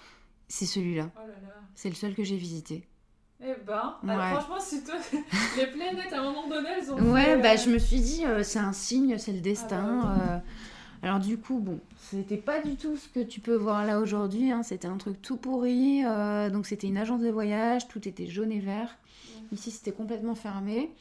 [0.48, 1.10] C'est celui-là.
[1.16, 1.30] Oh.
[1.76, 2.88] C'est le seul que j'ai visité.
[3.44, 4.96] Eh ben, alors, franchement, si toi,
[5.58, 7.12] les planètes à un moment donné, elles ont.
[7.12, 10.02] Ouais, fait, bah euh, je me suis dit, euh, c'est un signe, c'est le destin.
[10.04, 10.38] Ah bah, euh.
[11.04, 14.52] Alors du coup, bon, c'était pas du tout ce que tu peux voir là aujourd'hui.
[14.52, 16.04] hein, C'était un truc tout pourri.
[16.06, 18.96] euh, donc c'était une agence de voyage, tout était jaune et vert.
[19.52, 20.92] Ici, c'était complètement fermé.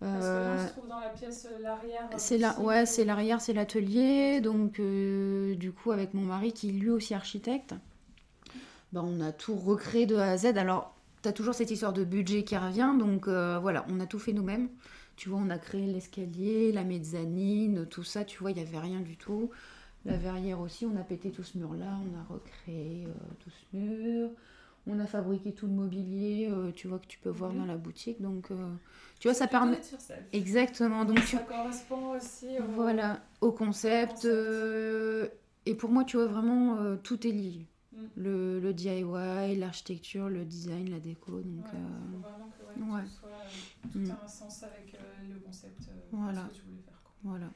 [0.00, 2.08] Parce que là, Euh, on se trouve dans la pièce euh, l'arrière.
[2.12, 4.40] euh, c'est ouais, c'est l'arrière, c'est l'atelier.
[4.40, 7.74] Donc, euh, du coup, avec mon mari qui est lui aussi architecte,
[8.92, 10.46] bah, on a tout recréé de A à Z.
[10.58, 12.92] Alors, tu as toujours cette histoire de budget qui revient.
[12.98, 14.68] Donc, euh, voilà, on a tout fait nous-mêmes.
[15.16, 18.24] Tu vois, on a créé l'escalier, la mezzanine, tout ça.
[18.24, 19.50] Tu vois, il n'y avait rien du tout.
[20.04, 21.98] La verrière aussi, on a pété tout ce mur-là.
[22.12, 24.30] On a recréé euh, tout ce mur.
[24.86, 27.58] On a fabriqué tout le mobilier, euh, tu vois, que tu peux voir Mhm.
[27.60, 28.20] dans la boutique.
[28.20, 28.56] Donc, euh,
[29.18, 29.78] tu vois, ça permet.
[30.34, 31.06] Exactement.
[31.06, 32.64] Donc, tu Ça correspond aussi au...
[32.74, 34.12] voilà, au concept.
[34.22, 35.32] Concept.
[35.66, 37.66] et pour moi, tu vois, vraiment, tout est lié.
[37.94, 38.06] Mm.
[38.16, 41.40] Le, le DIY, l'architecture, le design, la déco.
[41.40, 43.02] Donc, Ouais, euh, faut vraiment que ouais, ouais.
[43.02, 44.16] tout, soit, euh, tout Mm.
[44.24, 45.78] un sens avec euh, le concept
[46.10, 46.42] Voilà.
[46.50, 47.00] que tu voulais faire.
[47.04, 47.12] quoi.
[47.22, 47.46] voilà.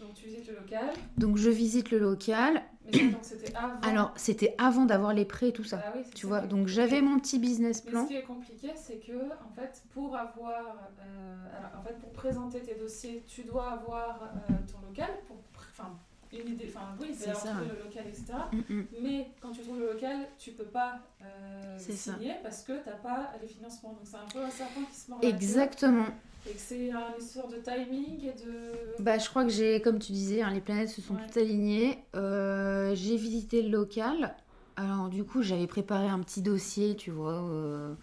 [0.00, 2.62] Donc tu visites le local, Donc, je visite le local.
[2.84, 3.80] mais c'était avant.
[3.80, 5.82] Alors, c'était avant d'avoir les prêts et tout ça.
[5.86, 8.02] Ah oui, Tu ça vois, donc j'avais mon petit business Mais plan.
[8.04, 12.12] ce qui est compliqué, c'est que en fait, pour avoir, euh, alors, en fait, pour
[12.12, 15.36] présenter tes dossiers, tu dois avoir euh, ton local, pour,
[15.70, 15.98] enfin,
[16.32, 17.54] une idée, enfin oui, C'est ça.
[17.60, 18.24] le local, etc.
[18.52, 18.86] Mm, mm.
[19.02, 22.14] Mais quand tu trouves le local, tu peux pas euh, ça.
[22.14, 23.90] signer parce que t'as pas les financements.
[23.90, 25.20] Donc c'est un peu un serpent qui se mord.
[25.22, 26.06] Exactement.
[26.48, 29.02] Et que c'est une histoire de timing et de.
[29.02, 31.20] Bah, je crois que j'ai, comme tu disais, hein, les planètes se sont Ouais.
[31.26, 31.98] toutes alignées.
[32.14, 34.36] Euh, j'ai visité le local.
[34.76, 37.42] Alors, du coup, j'avais préparé un petit dossier, tu vois.
[37.42, 37.94] euh,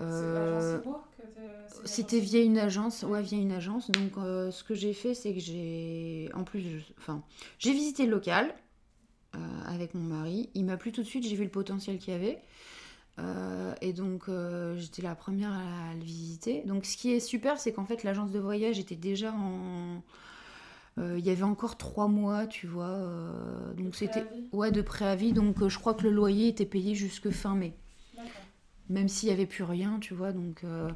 [0.00, 0.80] euh,
[1.68, 3.90] c'est C'était via une agence, ouais, via une agence.
[3.90, 7.22] Donc, euh, ce que j'ai fait, c'est que j'ai, en plus, je- enfin,
[7.58, 8.54] j'ai visité le local
[9.36, 10.50] euh, avec mon mari.
[10.54, 11.24] Il m'a plu tout de suite.
[11.26, 12.40] J'ai vu le potentiel qu'il y avait.
[13.20, 16.62] Euh, et donc, euh, j'étais la première à le visiter.
[16.66, 20.02] Donc, ce qui est super, c'est qu'en fait, l'agence de voyage était déjà en.
[20.98, 22.86] euh, Il y avait encore trois mois, tu vois.
[22.88, 24.30] euh, donc, c'était.
[24.52, 25.32] Ouais, de préavis.
[25.32, 27.74] Donc, euh, je crois que le loyer était payé jusque fin mai.
[28.90, 30.32] Même s'il n'y avait plus rien, tu vois.
[30.32, 30.90] Donc, euh,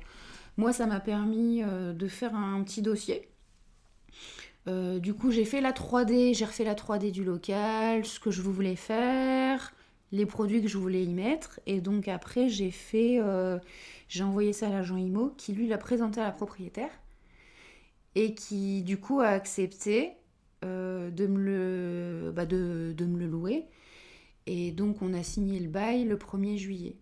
[0.59, 3.29] moi, ça m'a permis euh, de faire un petit dossier.
[4.67, 8.31] Euh, du coup, j'ai fait la 3D, j'ai refait la 3D du local, ce que
[8.31, 9.73] je voulais faire,
[10.13, 11.61] les produits que je voulais y mettre.
[11.67, 13.21] Et donc, après, j'ai fait.
[14.09, 16.91] j'ai envoyé ça à l'agent IMO qui, lui, l'a présenté à la propriétaire
[18.17, 20.13] et qui, du coup, a accepté
[20.63, 23.67] de, me le, bah, de me le louer.
[24.47, 26.97] Et donc, on a signé le bail le 1er juillet.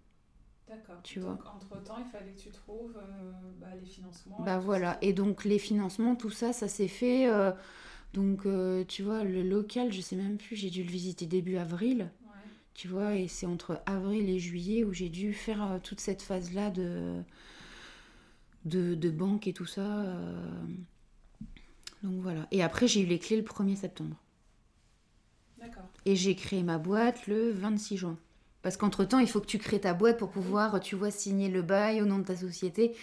[0.72, 1.02] D'accord.
[1.02, 4.38] Tu Donc, entre-temps, il fallait que tu trouves euh, bah, les financements.
[4.38, 7.28] et Bah tout voilà, et donc les financements, tout ça, ça s'est fait.
[7.28, 7.52] euh,
[8.14, 11.56] donc euh, tu vois, le local, je sais même plus, j'ai dû le visiter début
[11.56, 12.50] avril, Ouais.
[12.74, 16.70] tu vois, et c'est entre avril et juillet où j'ai dû faire toute cette phase-là
[16.70, 17.22] de,
[18.64, 20.04] de, de banque et tout ça.
[22.02, 22.46] Donc voilà.
[22.50, 24.16] Et après, j'ai eu les clés le 1er septembre.
[25.58, 25.88] D'accord.
[26.04, 28.16] Et j'ai créé ma boîte le 26 juin.
[28.62, 31.62] Parce qu'entre-temps, il faut que tu crées ta boîte pour pouvoir, tu vois, signer le
[31.62, 32.94] bail au nom de ta société.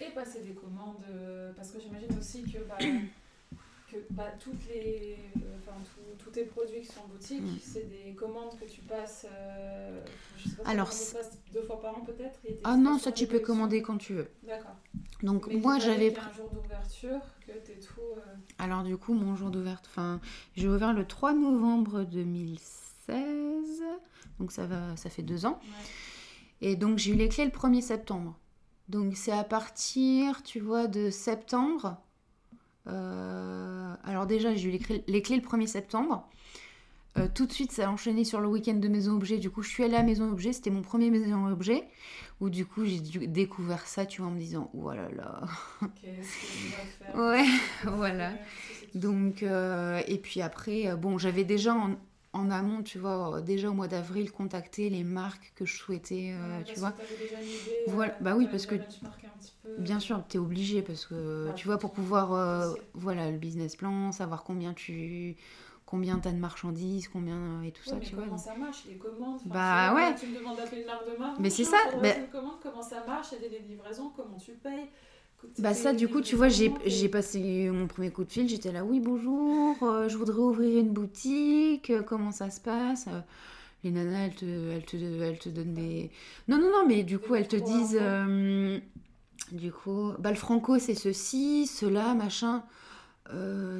[0.00, 2.76] Et passer des commandes, euh, parce que j'imagine aussi que, bah,
[3.90, 7.56] que bah, toutes les, euh, enfin, tous- tous tes produits qui sont en boutique, Mm.
[7.62, 10.00] c'est des commandes que tu passes, euh,
[10.38, 13.12] je sais pas si Alors, tu passes deux fois par an peut-être Ah non, ça
[13.12, 14.28] tu peux commander quand tu veux.
[14.42, 14.74] D'accord.
[15.22, 18.00] Donc Mais moi j'avais un jour d'ouverture, que t'es tout...
[18.16, 18.20] euh,
[18.58, 20.20] Alors du coup, mon jour d'ouverture, enfin,
[20.56, 22.04] j'ai ouvert le 3 novembre
[23.08, 23.82] 2016,
[24.38, 25.58] donc ça va, ça fait deux ans.
[25.62, 25.84] ouais.
[26.60, 28.38] Et donc j'ai eu les clés le 1er septembre.
[28.88, 31.96] Donc c'est à partir, tu vois, de septembre.
[32.86, 36.28] euh, alors déjà, j'ai eu les clés, les clés le 1er septembre.
[37.16, 39.38] Euh, tout de suite, ça a enchaîné sur le week-end de Maison Objet.
[39.38, 40.52] Du coup, je suis allée à Maison Objet.
[40.52, 41.84] C'était mon premier Maison Objet.
[42.40, 45.42] Où du coup, j'ai découvert ça, tu vois, en me disant, oh là là.
[46.02, 47.14] Qu'est-ce que faire?
[47.14, 47.44] Ouais,
[47.84, 48.32] voilà.
[48.96, 51.94] Donc, euh, et puis après, bon, j'avais déjà en,
[52.34, 56.32] en amont, tu vois, euh, déjà au mois d'avril, contacté les marques que je souhaitais,
[56.34, 56.92] euh, Ouais, tu vois.
[56.92, 59.08] que t'avais déjà une idée, Voilà, euh, bah oui, parce que- peu.
[59.78, 63.38] Bien sûr, tu es obligé parce que, Ouais, tu vois, pour pouvoir, euh, voilà, le
[63.38, 65.36] business plan, savoir combien tu,
[65.86, 68.24] combien t'as de marchandises, combien et tout Ouais, ça, mais tu vois.
[68.24, 69.40] comment ça marche, les commandes?
[69.44, 70.14] Bah ouais.
[70.16, 71.38] Tu me demandes d'appeler une marque de marque.
[71.38, 74.10] Mais c'est ça, bah- faire une commande, comment ça marche, il y a des livraisons,
[74.16, 74.90] comment tu payes?
[75.58, 78.84] Bah ça, du coup, tu vois, j'ai passé mon premier coup de fil, j'étais là,
[78.84, 83.20] oui, bonjour, euh, je voudrais ouvrir une boutique, euh, comment ça se passe Euh,
[83.84, 86.10] Les nanas, elles te, elles, te, elles te donnent des...
[86.48, 87.98] Non, non, non, mais du coup, elles te disent...
[89.52, 92.62] du coup, bah le franco, c'est ceci, cela, machin.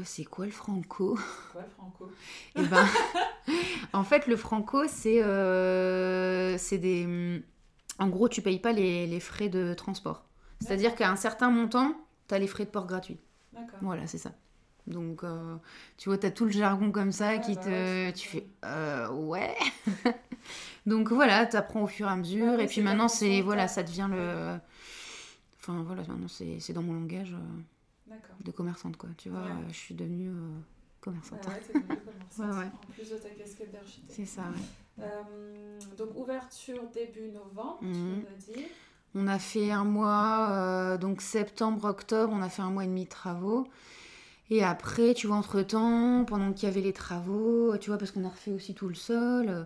[0.05, 1.19] C'est quoi le franco?
[1.55, 2.11] Ouais, Franco?
[2.57, 2.87] Eh ben,
[3.93, 5.23] en fait, le franco, c'est
[6.59, 7.43] c'est des,
[7.99, 10.25] En gros, tu payes pas les, les frais de transport.
[10.61, 11.95] C'est-à-dire qu'à un certain montant,
[12.29, 13.19] tu as les frais de port gratuits.
[13.53, 13.79] D'accord.
[13.83, 14.33] Voilà, c'est ça.
[14.87, 15.57] Donc, euh,
[15.97, 17.69] tu vois, tu as tout le jargon comme ça Ouais, qui bah te.
[18.07, 18.47] ouais, tu fais.
[18.65, 19.55] Euh, ouais.
[20.87, 22.55] Donc, voilà, tu apprends au fur et à mesure.
[22.55, 23.41] Ouais, et puis maintenant, c'est.
[23.41, 24.57] Voilà, ça devient le.
[25.61, 28.15] Enfin, voilà, maintenant, c'est c'est dans mon langage euh,
[28.45, 29.09] de commerçante, quoi.
[29.17, 29.47] Tu vois, Ouais.
[29.51, 30.31] euh, je suis devenue
[31.01, 31.47] commerçante.
[31.47, 32.71] Ouais, ouais, t'es devenue commerçante, Ouais, ouais.
[32.89, 34.13] En plus de ta casquette d'architecte.
[34.15, 34.43] C'est ça,
[34.99, 35.07] ouais.
[35.97, 37.93] Donc ouverture début novembre, Mhm.
[37.93, 38.67] tu nous as dit.
[39.15, 42.89] On a fait un mois, euh, donc septembre, octobre, on a fait un mois et
[42.89, 43.67] demi de travaux.
[44.51, 48.25] Et après, tu vois, entre-temps, pendant qu'il y avait les travaux, tu vois, parce qu'on
[48.25, 49.65] a refait aussi tout le sol, euh,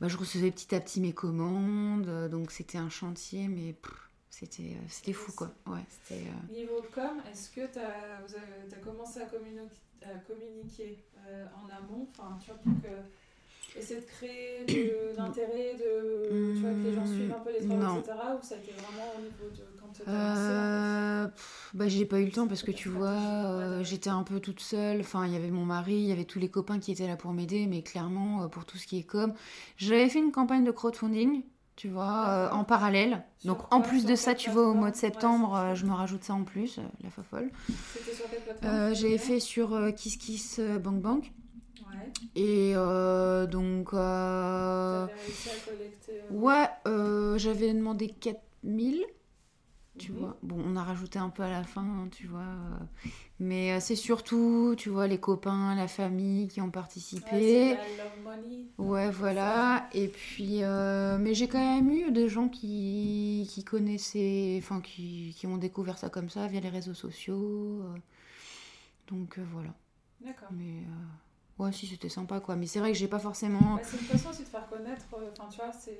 [0.00, 2.06] bah, je recevais petit à petit mes commandes.
[2.08, 3.74] euh, donc c'était un chantier, mais
[4.30, 5.52] c'était fou, quoi.
[6.50, 12.08] Niveau com, est-ce que tu as, commencé à, à communiquer en amont?
[12.16, 12.88] Enfin, tu vois, pour que.
[13.76, 17.66] Essayer de créer de l'intérêt, de, tu vois, que les gens suivent un peu les
[17.66, 17.98] travaux, Non.
[18.00, 18.12] etc.
[18.38, 22.04] Ou ça a été vraiment au niveau de quand tu as Euh, pff, bah, j'ai
[22.06, 25.00] pas eu le temps parce que tu vois, euh, j'étais un peu toute seule.
[25.00, 27.16] Enfin, il y avait mon mari, il y avait tous les copains qui étaient là
[27.16, 29.34] pour m'aider, mais clairement, euh, pour tout ce qui est com,
[29.76, 31.42] j'avais fait une campagne de crowdfunding,
[31.76, 33.24] tu vois, euh, en parallèle.
[33.38, 35.84] Sur Donc, quoi en plus de ça, tu vois, au mois de septembre, Ouais, je
[35.84, 37.50] me rajoute ça en plus, la fofolle.
[37.92, 41.32] C'était sur quelle plateforme tu J'avais fait sur Kiss Kiss Bank Bank.
[41.94, 42.12] Ouais.
[42.36, 46.12] Et euh, donc, euh, T'avais réussi à collecter.
[46.30, 49.04] euh, ouais, euh, j'avais demandé 4000.
[49.98, 50.18] Tu Mhm.
[50.18, 52.40] vois, bon, on a rajouté un peu à la fin, hein, tu vois.
[52.42, 52.84] euh,
[53.40, 57.76] mais euh, c'est surtout, tu vois, les copains, la famille qui ont Ouais, participé.
[57.76, 58.64] c'est la love money.
[58.78, 59.88] Ouais, voilà.
[59.92, 65.34] Et puis, euh, mais j'ai quand même eu des gens qui, qui connaissaient, enfin, qui,
[65.36, 67.82] qui ont découvert ça comme ça via les réseaux sociaux.
[67.84, 67.98] euh.
[69.08, 69.70] donc, euh, voilà.
[70.20, 70.48] D'accord.
[70.50, 71.06] Mais, euh,
[71.58, 72.56] ouais, si, c'était sympa, quoi.
[72.56, 73.76] Mais c'est vrai que j'ai pas forcément.
[73.76, 75.06] Bah, c'est une façon aussi de faire connaître.
[75.18, 75.98] euh, Enfin, tu vois, c'est.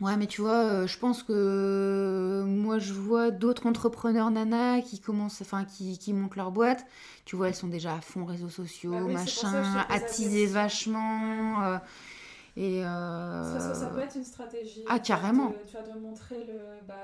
[0.00, 4.82] Ouais, mais tu vois, euh, je pense que euh, moi, je vois d'autres entrepreneurs nanas
[4.82, 6.84] qui commencent, enfin, qui, qui montent leur boîte.
[7.24, 11.62] Tu vois, elles sont déjà à fond réseaux sociaux, Bah oui, machin, attisées vachement.
[11.64, 11.78] euh,
[12.56, 14.82] et euh, Ça, peut être une stratégie.
[14.88, 15.50] Ah, carrément.
[15.50, 16.94] de- tu vois, de montrer le, bah,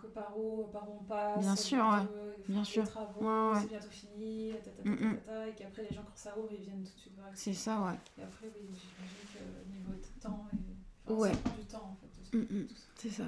[0.00, 1.40] que par où, par où on passe.
[1.40, 2.06] Bien sûr, ouais.
[2.16, 2.84] euh, Bien les sûr.
[2.88, 3.60] travaux, Ouais, ouais.
[3.62, 5.16] c'est bientôt fini, ta, ta, ta, Mm, ta, mm.
[5.16, 7.28] ta, ta, et qu'après les gens, quand ça ouvre, ils viennent tout de suite voir.
[7.34, 7.98] c'est ça, ouais.
[8.18, 10.56] Et après, oui, j'imagine que niveau de temps, et...
[11.12, 11.32] enfin, Ouais.
[11.32, 12.38] ça prend du temps en fait.
[12.38, 12.66] Mm.
[12.96, 13.24] C'est ça.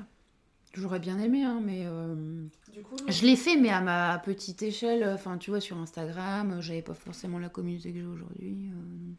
[0.75, 4.62] J'aurais bien aimé, hein, mais euh, Du coup, je l'ai fait, mais à ma petite
[4.62, 5.07] échelle.
[5.12, 8.71] Enfin, tu vois, sur Instagram, j'avais pas forcément la communauté que j'ai aujourd'hui.
[8.71, 8.75] euh,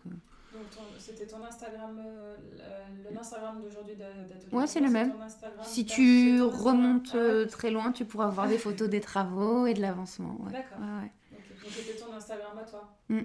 [0.05, 0.13] donc,
[0.99, 2.35] c'était ton Instagram, euh,
[3.09, 5.13] le- l'Instagram d'aujourd'hui d'A- d'Atelier Ouais, c'est le même.
[5.63, 9.73] Si tu remontes Ah euh, très loin, tu pourras voir des photos des travaux et
[9.73, 10.37] de l'avancement.
[10.41, 10.51] Ouais.
[10.53, 10.77] D'accord.
[10.79, 12.93] Ouais, Donc c'était ton Instagram à toi.
[13.09, 13.19] Mm.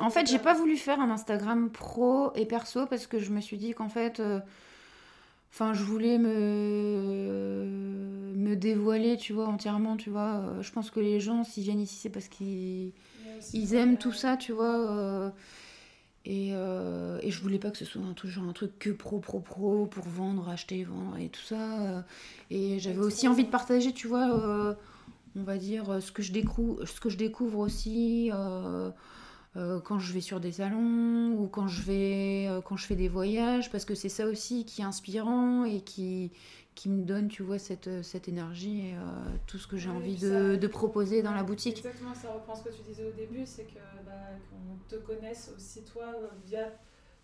[0.00, 3.40] En fait, j'ai pas voulu faire un Instagram pro et perso parce que je me
[3.40, 4.40] suis dit qu'en fait, euh,
[5.52, 7.66] enfin, je voulais me
[8.36, 10.42] me dévoiler, tu vois, entièrement, tu vois.
[10.60, 12.92] Je pense que les gens, s'ils viennent ici, c'est parce qu'ils
[13.52, 14.90] ils aiment tout ça, tu vois.
[14.90, 15.30] euh,
[16.24, 18.90] et, euh, et je voulais pas que ce soit un truc, genre un truc que
[18.90, 21.80] pro, pro, pro, pour vendre, acheter, vendre et tout ça.
[21.82, 22.02] euh.
[22.50, 24.74] Et j'avais aussi envie de partager, tu vois, euh,
[25.36, 28.30] on va dire, euh, ce que je découvre, ce que je découvre aussi
[29.84, 33.70] quand je vais sur des salons ou quand je, vais, quand je fais des voyages,
[33.70, 36.30] parce que c'est ça aussi qui est inspirant et qui,
[36.74, 38.98] qui me donne, tu vois, cette, cette énergie et euh,
[39.46, 41.78] tout ce que j'ai Oui, envie puis de, proposer dans la boutique.
[41.78, 44.12] Exactement, ça reprend ce que tu disais au début, c'est que bah,
[44.50, 46.70] qu'on te connaisse aussi toi euh, via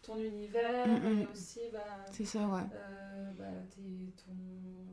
[0.03, 1.19] ton univers Mm, mm.
[1.23, 1.79] et aussi bah,
[2.13, 2.61] C'est ça, ouais.
[2.75, 3.45] euh, bah,
[4.25, 4.33] ton,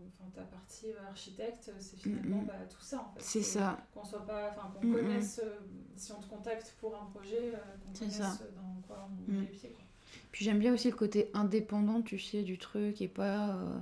[0.07, 2.47] enfin, ta partie euh, architecte, c'est finalement Mm, mm.
[2.47, 3.21] bah, tout ça en fait.
[3.23, 3.77] C'est ça.
[3.93, 5.59] Qu'on soit pas, enfin qu'on Mm, connaisse, euh,
[5.97, 8.37] si on te contacte pour un projet, euh, qu'on connaisse ça.
[8.55, 9.69] dans quoi on met les pieds.
[9.69, 9.83] Quoi.
[10.31, 13.77] Puis j'aime bien aussi le côté indépendant, tu sais, du truc et pas, euh,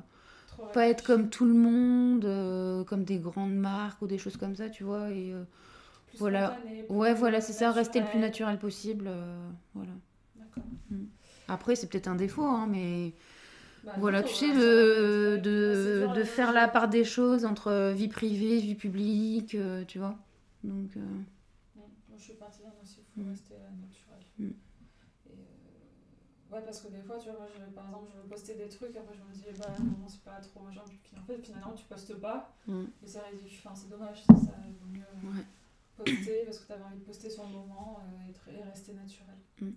[0.72, 4.56] pas être comme tout le monde, euh, comme des grandes marques ou des choses comme
[4.56, 5.10] ça, tu vois.
[5.12, 5.44] Et, euh,
[6.18, 6.58] voilà.
[6.90, 8.58] ouais, voilà, c'est ça, rester le plus naturel.
[8.60, 9.06] possible.
[9.08, 9.92] euh, voilà.
[10.38, 10.64] D'accord.
[11.48, 13.14] Après, c'est peut-être un défaut, hein, mais
[13.84, 17.04] Bah, voilà, non, tu sais, de, va être- de, à de faire la part des
[17.04, 20.18] choses entre vie privée, vie publique, tu vois.
[20.64, 21.24] Donc, Mm.
[21.76, 23.32] Moi, je suis partisane aussi, il faut Mm.
[23.32, 24.24] rester euh, naturel.
[24.40, 24.46] Mm.
[24.46, 25.36] Et, euh,
[26.54, 28.70] ouais, parce que des fois, tu vois, moi, je, par exemple, je veux poster des
[28.70, 30.82] trucs, après je me dis, bah non, c'est pas trop machin.
[31.04, 32.84] Puis en fait, finalement, tu postes pas, Mm.
[33.04, 35.44] et c'est enfin, c'est dommage, ça, vaut mieux Ouais.
[35.98, 39.36] poster parce que tu avais envie de poster sur le moment euh, et, rester naturel.
[39.62, 39.70] Mm.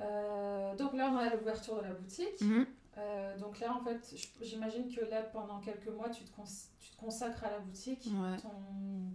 [0.00, 2.40] Euh, donc là, on a l'ouverture de la boutique.
[2.40, 2.66] mhm.
[2.98, 6.96] Euh, donc là, en fait, j'imagine que là, pendant quelques mois, tu te, tu te
[6.98, 8.08] consacres à la boutique.
[8.42, 8.50] Ton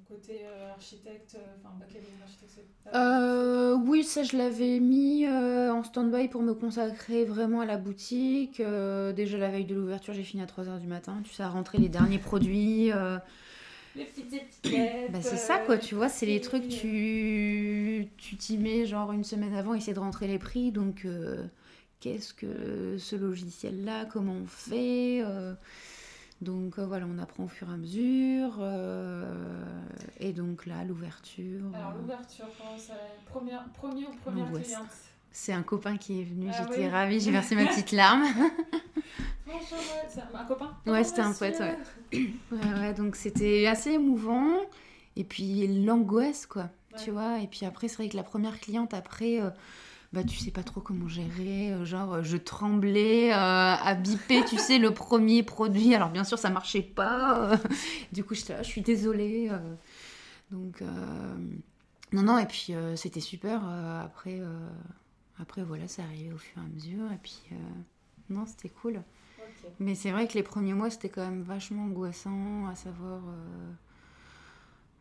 [0.07, 1.75] côté euh, architecte, euh, enfin,
[2.23, 7.77] architecte, euh, Oui, ça, je l'avais mis en stand-by pour me consacrer vraiment à la
[7.77, 8.61] boutique.
[8.61, 11.21] déjà, la veille de l'ouverture, j'ai fini à 3h du matin.
[11.23, 12.91] Tu sais, à rentrer les derniers produits.
[13.95, 15.11] Les petites étiquettes.
[15.11, 19.23] Bah, c'est ça, quoi, tu vois, c'est les trucs, tu tu t'y mets genre une
[19.23, 20.71] semaine avant, essayer de rentrer les prix.
[20.71, 21.05] Donc
[22.04, 25.22] qu'est-ce que ce logiciel-là, comment on fait.
[25.24, 25.54] Euh,
[26.41, 28.58] donc euh, voilà, on apprend au fur et à mesure.
[28.60, 29.64] Euh,
[30.20, 31.62] et donc là, l'ouverture.
[31.74, 32.47] Alors l'ouverture,
[33.26, 34.89] première, premier ou première cliente?
[35.32, 38.26] C'est un copain qui est venu, ah j'étais ravie, j'ai versé ma petite larme.
[39.47, 39.78] Bonjour,
[40.10, 40.76] c'est un copain?
[40.86, 41.78] Ouais, c'était un ouais.
[42.12, 42.30] ouais.
[42.51, 42.93] ouais.
[42.93, 44.49] donc c'était assez émouvant.
[45.16, 46.70] Et puis l'angoisse, quoi,
[47.01, 47.39] tu vois.
[47.39, 49.39] Et puis après, c'est vrai que la première cliente, après
[50.14, 54.45] bah tu sais pas trop comment gérer, euh, genre euh, je tremblais euh, à biper,
[54.45, 55.95] tu sais, le premier produit.
[55.95, 57.59] Alors bien sûr ça marchait pas,
[58.11, 59.49] du coup je suis désolée.
[60.51, 60.84] donc
[62.11, 63.66] non non et puis c'était super.
[64.03, 64.39] après
[65.39, 67.41] après voilà ça arrivait au fur et à mesure et puis
[68.30, 69.01] non c'était cool.
[69.80, 73.22] Mais c'est vrai que les premiers mois c'était quand même vachement angoissant à savoir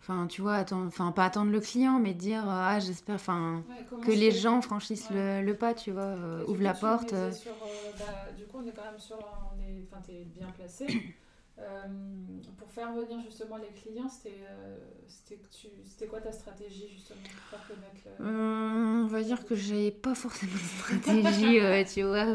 [0.02, 3.62] Enfin, tu vois, attends, enfin, pas attendre le client, mais dire, ah, j'espère, enfin,
[4.04, 7.12] que les gens franchissent le, pas, tu vois, euh, ouvrent la porte.
[7.12, 7.30] Euh.
[7.30, 10.48] Sur, euh, bah, du coup, on est quand même sur, on est, enfin, t'es bien
[10.48, 10.86] placé.
[12.58, 19.06] pour faire venir justement les clients, c'était quoi ta stratégie justement pour faire connaître On
[19.06, 21.60] va dire que j'ai pas forcément de stratégie,
[21.94, 22.26] tu vois,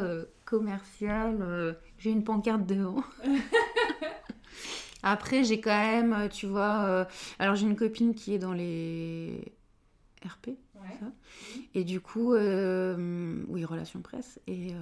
[0.46, 1.76] commerciale.
[1.98, 3.04] j'ai une pancarte devant.
[5.12, 7.06] Après, j'ai quand même, euh, tu vois, euh,
[7.40, 9.54] alors j'ai une copine qui est dans les
[10.26, 10.50] RP,
[11.00, 11.12] ça?
[11.76, 14.40] Et du coup, euh, oui, relation presse.
[14.48, 14.74] Et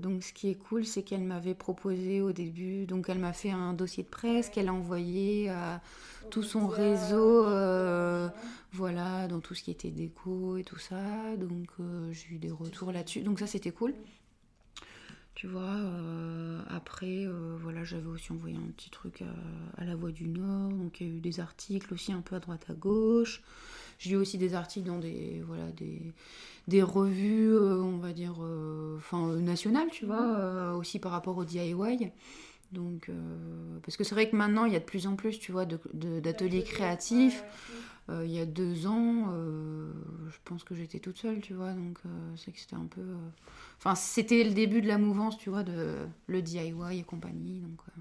[0.00, 3.50] donc, ce qui est cool, c'est qu'elle m'avait proposé au début, donc elle m'a fait
[3.50, 5.80] un dossier de presse qu'elle a envoyé à
[6.30, 7.44] tout son réseau,
[8.72, 11.36] voilà, dans tout ce qui était déco et tout ça.
[11.38, 11.68] Donc,
[12.10, 13.20] j'ai eu des retours là-dessus.
[13.22, 13.94] Donc, ça, c'était cool.
[15.34, 19.22] Tu vois, euh, après, euh, voilà, j'avais aussi envoyé un petit truc
[19.78, 22.36] à, la Voix du Nord, donc il y a eu des articles aussi un peu
[22.36, 23.42] à droite à gauche.
[23.98, 25.42] J'ai eu aussi des articles dans des,
[26.68, 28.34] des, revues, euh, on va dire,
[28.98, 32.12] enfin, nationales, tu vois, aussi par rapport au DIY.
[32.72, 33.10] Donc,
[33.82, 35.66] parce que c'est vrai que maintenant, il y a de plus en plus, tu vois,
[35.66, 37.44] d'ateliers créatifs.
[38.08, 39.28] il y a deux ans,
[40.28, 41.98] je pense que j'étais toute seule, tu vois, donc
[42.36, 43.02] c'est que c'était un peu
[43.84, 45.96] Enfin, c'était le début de la mouvance, tu vois, de
[46.28, 47.58] le DIY et compagnie.
[47.58, 48.00] Donc, euh,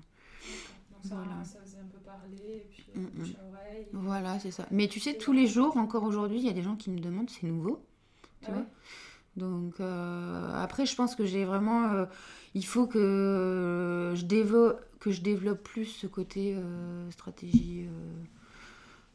[1.09, 1.43] ça, voilà.
[1.43, 4.03] ça faisait un peu parler, et puis mm, mm.
[4.03, 4.67] Voilà, c'est ça.
[4.69, 6.99] Mais tu sais, tous les jours, encore aujourd'hui, il y a des gens qui me
[6.99, 7.83] demandent, c'est nouveau,
[8.41, 8.65] tu ah vois.
[9.37, 12.05] Donc euh, après, je pense que j'ai vraiment, euh,
[12.53, 16.55] il faut que je développe, que je développe plus ce côté
[17.09, 17.87] stratégie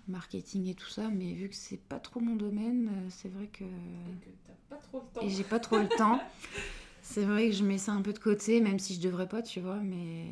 [0.08, 3.64] marketing et tout ça, mais vu que c'est pas trop mon domaine, c'est vrai que.
[3.64, 5.26] Et que t'as pas trop le temps.
[5.26, 6.20] Et j'ai pas trop le temps.
[7.08, 9.40] C'est vrai que je mets ça un peu de côté, même si je devrais pas,
[9.40, 10.26] tu vois, mais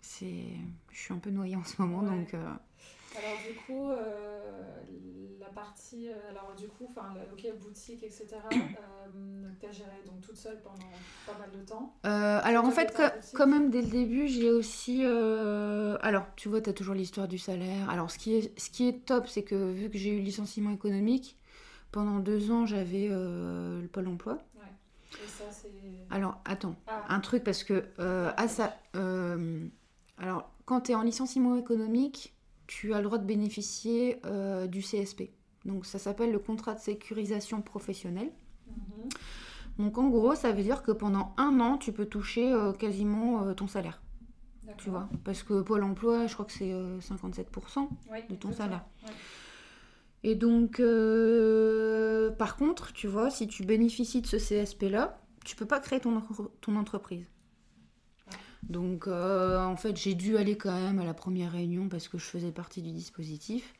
[0.00, 0.44] c'est.
[0.92, 2.34] Je suis un peu noyée en ce moment, donc.
[2.34, 2.52] Euh,
[3.18, 4.64] alors du coup, euh,
[5.40, 8.36] la partie, euh, alors du coup, enfin, ok, boutique, etc.
[9.12, 10.86] Euh, tu as géré donc toute seule pendant
[11.26, 11.96] pas mal de temps.
[12.04, 12.96] alors en fait,
[13.34, 17.38] quand même dès le début, j'ai aussi, alors tu vois, tu as toujours l'histoire du
[17.38, 17.90] salaire.
[17.90, 20.70] Alors ce qui est, ce qui est top, c'est que vu que j'ai eu licenciement
[20.70, 21.36] économique,
[21.90, 24.34] pendant deux ans, j'avais le pôle emploi.
[24.54, 25.24] Ouais.
[25.24, 25.44] Et ça.
[26.10, 27.06] Alors attends, ah.
[27.08, 28.76] un truc parce que à ça,
[30.18, 32.32] alors quand tu es en licenciement économique
[32.70, 35.22] tu as le droit de bénéficier euh, du CSP.
[35.64, 38.30] Donc ça s'appelle le contrat de sécurisation professionnelle.
[38.68, 39.08] Mhm.
[39.78, 43.42] Donc en gros, ça veut dire que pendant un an, tu peux toucher euh, quasiment
[43.42, 44.00] euh, ton salaire.
[44.78, 45.08] Tu vois?
[45.24, 47.88] Parce que Pôle emploi, je crois que c'est 57%
[48.28, 48.84] de ton salaire.
[50.22, 50.80] Et donc,
[52.38, 56.22] par contre, tu vois, si tu bénéficies de ce CSP-là, tu peux pas créer ton,
[56.60, 57.26] ton entreprise.
[58.62, 62.18] Donc euh, en fait j'ai dû aller quand même à la première réunion parce que
[62.18, 63.74] je faisais partie du dispositif.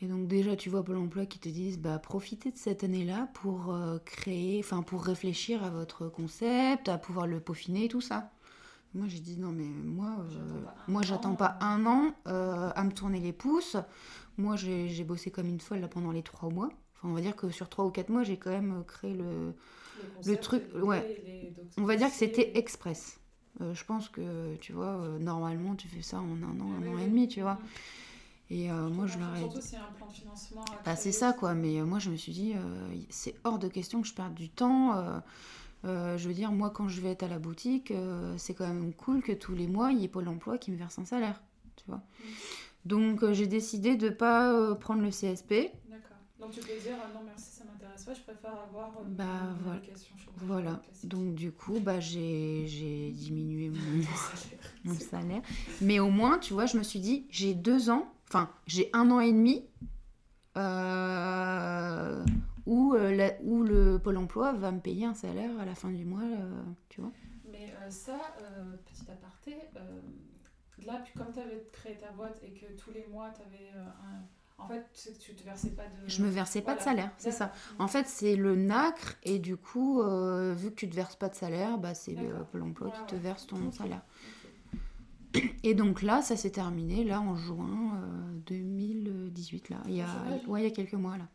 [0.00, 3.28] Et donc déjà tu vois Pôle Emploi qui te disent bah profitez de cette année-là
[3.34, 8.00] pour euh, créer, enfin pour réfléchir à votre concept, à pouvoir le peaufiner et tout
[8.00, 8.30] ça.
[8.92, 13.20] Moi j'ai dit non mais moi euh, moi j'attends pas un an à me tourner
[13.20, 13.76] les pouces.
[14.36, 16.68] Moi j'ai bossé comme une folle là pendant les trois mois.
[16.96, 19.54] Enfin on va dire que sur trois ou quatre mois j'ai quand même créé le,
[20.26, 20.62] le, truc.
[20.74, 21.52] Ouais.
[21.78, 23.18] On va dire que c'était express.
[23.60, 26.94] Euh, je pense que, tu vois, euh, normalement, tu fais ça en un an, un
[26.94, 27.58] an et demi, tu vois.
[28.50, 30.64] Et euh, moi, je leur ai Surtout, c'est un plan de financement.
[30.84, 31.54] Bah, c'est ça, quoi.
[31.54, 32.54] Mais moi, je me suis dit,
[33.08, 35.22] c'est hors de question que je perde du temps.
[35.84, 37.92] Je veux dire, moi, quand je vais être à la boutique,
[38.36, 40.76] c'est quand même cool que tous les mois, il y ait Pôle emploi qui me
[40.76, 41.42] verse un salaire.
[41.76, 41.98] Tu vois.
[41.98, 42.24] Mm.
[42.86, 45.72] Donc, j'ai décidé de ne pas prendre le CSP.
[46.40, 49.24] Donc tu peux dire ah non merci ça m'intéresse pas, je préfère avoir euh, Bah,
[49.24, 49.80] une voilà.
[49.82, 50.80] chômage Voilà.
[50.84, 51.08] classique.
[51.08, 54.60] Donc, du coup, bah, j'ai j'ai diminué mon, salaire.
[54.84, 55.42] mon salaire.
[55.80, 59.10] Mais au moins, tu vois, je me suis dit, j'ai deux ans, enfin, j'ai un
[59.12, 59.64] an et demi
[60.56, 62.24] euh,
[62.66, 65.90] où, euh, la- où le Pôle emploi va me payer un salaire à la fin
[65.90, 67.10] du mois, euh, tu vois.
[67.50, 70.00] Mais euh, ça, euh, petit aparté, euh,
[70.84, 73.70] là, puis comme tu avais créé ta boîte et que tous les mois, tu avais
[73.78, 74.24] un...
[74.58, 74.84] En fait,
[75.20, 75.94] tu te versais pas de...
[76.06, 77.52] Je me versais pas de salaire, c'est ça.
[77.78, 81.28] En fait, c'est le NACRE et du coup, euh, vu que tu te verses pas
[81.28, 82.44] de salaire, bah, c'est le.
[82.44, 84.02] Pôle emploi qui te verse ton salaire.
[85.62, 89.78] Et donc là, ça s'est terminé là en juin euh, 2018 là.
[89.86, 90.08] Il y a,
[90.46, 91.26] ouais, il y a quelques mois là.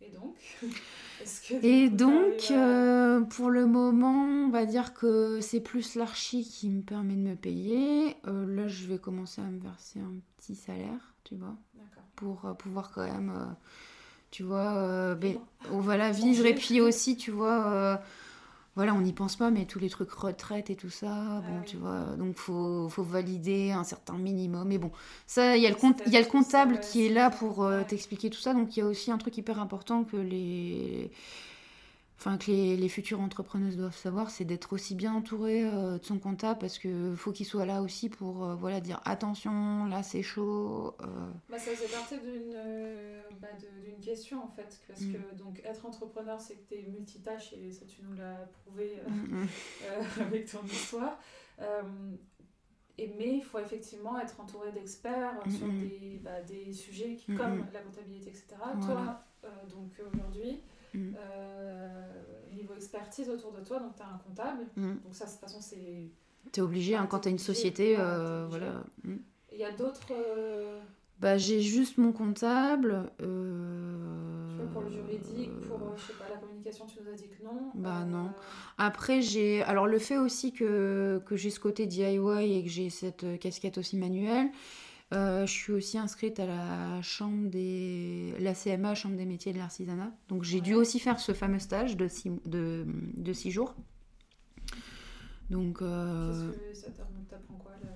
[0.00, 0.36] Et donc
[1.48, 6.44] que, Et donc, à- euh, pour le moment, on va dire que c'est plus l'archi
[6.44, 8.16] qui me permet de me payer.
[8.26, 12.03] Euh, là, je vais commencer à me verser un petit salaire, tu vois, D'accord.
[12.16, 13.52] Pour euh, pouvoir quand même, euh,
[14.30, 15.42] tu vois, euh, ben, Vivre.
[15.72, 16.46] oh, vivre.
[16.46, 18.00] Et puis aussi, tu vois,
[18.76, 21.58] voilà, on n'y pense pas, mais tous les trucs retraite et tout ça, bon, Ah
[21.60, 21.66] oui.
[21.66, 24.66] tu vois, donc faut, faut valider un certain minimum.
[24.66, 24.90] Mais bon,
[25.28, 27.82] ça, il y a le, compte, y a le comptable qui est là pour euh,
[27.86, 28.52] t'expliquer tout ça.
[28.52, 31.12] Donc il y a aussi un truc hyper important que les,
[32.26, 36.04] enfin que les, les futures entrepreneuses doivent savoir, c'est d'être aussi bien entourée euh, de
[36.04, 40.02] son comptable parce que faut qu'il soit là aussi pour euh, voilà dire attention, là
[40.02, 40.94] c'est chaud.
[41.02, 41.06] euh,
[41.50, 42.56] Bah, ça faisait partie d'une
[43.42, 43.48] bah,
[43.84, 45.12] d'une question en fait, parce Mm.
[45.12, 49.02] que donc être entrepreneur c'est que tu es multitâche et ça tu nous l'as prouvé
[49.06, 49.48] mm, mm.
[50.22, 51.18] avec ton histoire.
[52.96, 57.36] Et, mais il faut effectivement être entouré d'experts sur des, bah, des sujets qui- Mm,
[57.36, 57.66] comme mm.
[57.74, 58.46] la comptabilité, etc.
[58.76, 58.86] Voilà.
[58.86, 60.60] Toi, donc aujourd'hui,
[60.94, 61.14] Mm.
[61.18, 62.10] euh,
[62.54, 64.64] niveau expertise autour de toi, donc tu as un comptable.
[64.76, 64.92] Mm.
[65.04, 66.08] Donc ça, de toute façon, c'est...
[66.52, 68.84] T'es obligé hein, quand t'as une société, Ah, euh, voilà.
[69.04, 69.16] mm.
[69.52, 70.06] Il y a d'autres...
[70.12, 70.80] euh,
[71.20, 73.10] Bah j'ai juste mon comptable.
[73.22, 77.14] euh, Tu vois, pour le juridique, pour, je sais pas, la communication, tu nous as
[77.16, 77.70] dit que non.
[77.74, 78.30] Bah, non.
[78.78, 79.62] Après, j'ai.
[79.62, 83.78] Alors, le fait aussi que, que j'ai ce côté DIY et que j'ai cette casquette
[83.78, 84.48] aussi manuelle,
[85.14, 88.34] euh, je suis aussi inscrite à la chambre des.
[88.40, 90.10] La CMA, Chambre des métiers de l'artisanat.
[90.28, 92.86] Donc, j'ai dû aussi faire ce fameux stage de six, de,
[93.16, 93.74] de six jours.
[95.50, 97.88] Donc, euh, Qu'est-ce que ça t'a- t'apprend quoi là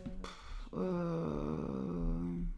[0.74, 1.56] euh,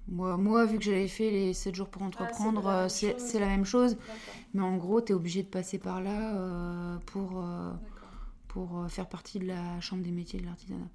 [0.09, 3.39] moi, moi, vu que j'avais fait les 7 jours pour Ah, c'est entreprendre, la c'est
[3.39, 3.97] la même chose.
[4.53, 7.43] Mais en gros, tu es obligé de passer par là pour.
[8.49, 10.89] pour faire partie de la chambre des métiers de l'artisanat.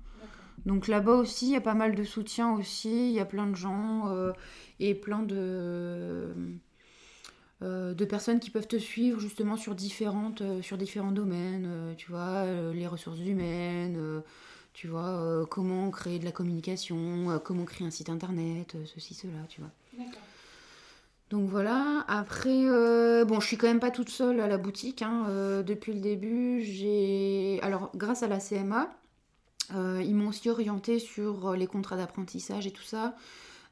[0.66, 3.48] Donc là-bas aussi, il y a pas mal de soutien aussi, il y a plein
[3.48, 4.32] de gens euh,
[4.80, 6.34] et plein de,
[7.62, 12.10] euh, de personnes qui peuvent te suivre justement sur, différentes, euh, sur différents domaines, tu
[12.12, 14.24] vois, les ressources humaines,
[14.74, 19.62] tu vois, comment créer de la communication, comment créer un site internet, ceci, cela, tu
[19.62, 19.72] vois.
[19.98, 20.22] D'accord.
[21.32, 25.02] Donc voilà, après, euh, bon, je suis quand même pas toute seule à la boutique.
[25.02, 27.60] hein, euh, depuis le début, j'ai.
[27.64, 28.90] Alors, grâce à la CMA,
[29.72, 33.16] ils m'ont aussi orienté sur euh, les contrats d'apprentissage et tout ça.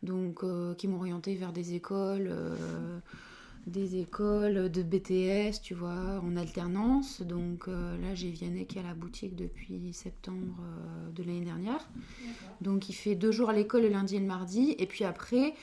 [0.01, 2.99] Donc, euh, qui m'ont orienté vers des écoles, euh,
[3.67, 7.21] des écoles de BTS, tu vois, en alternance.
[7.21, 11.45] Donc euh, là, j'ai Vianney qui est à la boutique depuis septembre euh, de l'année
[11.45, 11.87] dernière.
[12.61, 15.53] Donc il fait deux jours à l'école le lundi et le mardi, et puis après,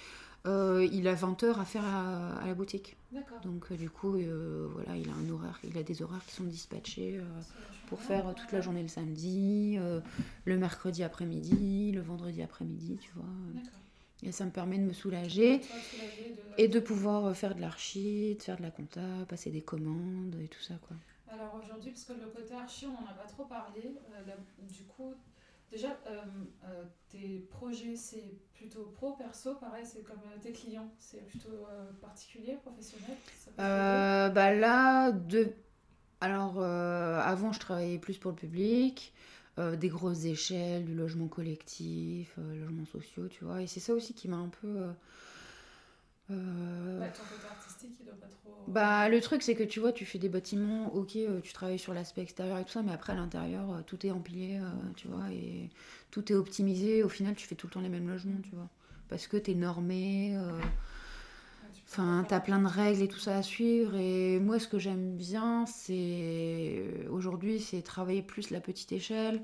[0.47, 2.97] euh, il a 20 heures à faire à, à la boutique.
[3.43, 6.35] Donc euh, du coup, euh, voilà, il a un horaire, il a des horaires qui
[6.35, 7.21] sont dispatchés
[7.87, 9.79] pour faire toute la journée le samedi,
[10.45, 13.25] le mercredi après-midi, le vendredi après-midi, tu vois.
[14.23, 15.65] Et ça me permet de me soulager de-
[16.57, 20.49] et de pouvoir faire de l'archi, de faire de la compta, passer des commandes et
[20.49, 20.97] tout ça, quoi.
[21.29, 23.83] Alors aujourd'hui, parce que le côté archi, on n'en a pas trop parlé,
[24.27, 25.15] là, du coup,
[25.71, 26.21] déjà, euh,
[26.65, 31.67] euh, tes projets, c'est plutôt pro, perso, pareil, c'est comme euh, tes clients, c'est plutôt
[32.01, 33.17] particulier, professionnel
[33.57, 35.53] bah là, de...
[36.21, 39.13] alors avant je travaillais plus pour le public,
[39.59, 43.63] des grosses échelles, du logement collectif, logements sociaux, tu vois.
[43.63, 44.87] Et c'est ça aussi qui m'a un peu...
[46.31, 48.65] euh, euh, Ouais, ton côté artistique, il doit pas trop...
[48.69, 51.79] Bah le truc c'est que tu vois, tu fais des bâtiments, ok, euh, tu travailles
[51.79, 54.71] sur l'aspect extérieur et tout ça, mais après à l'intérieur, euh, tout est empilé, euh,
[54.97, 55.71] tu vois, et
[56.11, 57.03] tout est optimisé.
[57.03, 58.69] Au final, tu fais tout le temps les mêmes logements, tu vois.
[59.09, 60.61] Parce que t'es normé, euh,
[61.89, 63.97] Enfin, t'as plein de règles et tout ça à suivre.
[63.97, 69.43] Et moi, ce que j'aime bien, c'est aujourd'hui, c'est travailler plus la petite échelle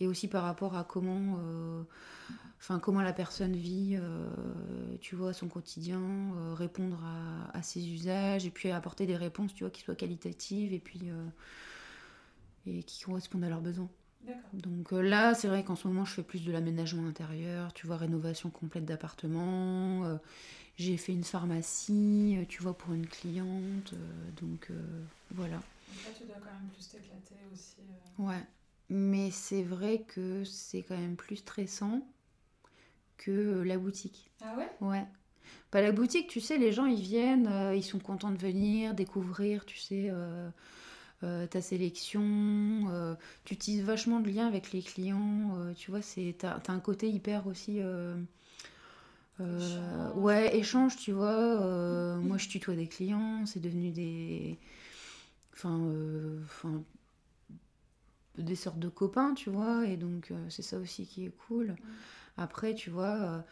[0.00, 1.82] et aussi par rapport à comment, euh,
[2.60, 4.28] enfin, comment la personne vit, euh,
[5.00, 6.00] tu vois, son quotidien,
[6.36, 9.94] euh, répondre à, à ses usages et puis apporter des réponses, tu vois, qui soient
[9.96, 11.10] qualitatives et puis.
[11.10, 11.24] euh,
[12.66, 13.88] et qui correspondent à leurs besoins.
[14.52, 17.96] Donc là, c'est vrai qu'en ce moment, je fais plus de l'aménagement intérieur, tu vois,
[17.96, 20.18] rénovation complète d'appartement.
[20.76, 23.94] J'ai fait une pharmacie, tu vois, pour une cliente.
[24.40, 24.70] donc
[25.32, 25.56] voilà.
[25.56, 27.76] Donc là, tu dois quand même plus t'éclater aussi.
[28.18, 28.42] Ouais.
[28.90, 32.06] Mais c'est vrai que c'est quand même plus stressant
[33.18, 34.30] que la boutique.
[34.42, 34.70] Ah ouais?
[34.80, 35.04] Ouais.
[35.70, 39.66] Bah, la boutique, tu sais, les gens, ils viennent, ils sont contents de venir, découvrir,
[39.66, 40.10] tu sais
[41.24, 42.22] euh, ta sélection,
[42.90, 45.98] euh, tu utilises vachement de liens avec les clients, euh, tu vois,
[46.38, 47.80] t'as, as un côté hyper aussi
[49.40, 50.14] échange.
[50.14, 52.16] ouais échange, tu vois.
[52.18, 54.58] moi, je tutoie des clients, c'est devenu des,
[55.54, 55.80] enfin,
[56.44, 56.84] enfin,
[58.36, 61.74] des sortes de copains, tu vois, et donc c'est ça aussi qui est cool.
[62.38, 63.44] Après, tu vois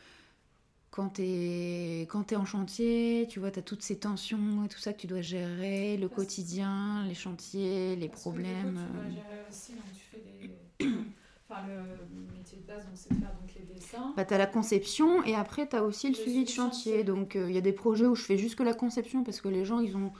[0.96, 4.68] quand tu es, quand es en chantier, tu vois, tu as toutes ces tensions et
[4.68, 8.80] tout ça que tu dois gérer, le quotidien, les chantiers, les problèmes.
[8.80, 9.10] tu dois euh.
[9.10, 10.86] gérer aussi, donc tu fais des...
[11.50, 14.14] enfin, le métier de base, c'est de faire donc, les dessins.
[14.16, 17.04] Bah, tu as la conception et après, tu as aussi le, suivi de chantier.
[17.04, 19.42] Donc, il euh, y a des projets où je fais juste que la conception parce
[19.42, 20.12] que les gens, ils ont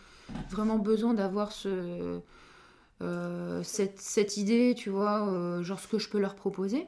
[0.51, 2.21] vraiment besoin d'avoir ce...
[3.03, 6.87] Euh, cette, cette, idée, tu vois, genre ce que je peux leur proposer.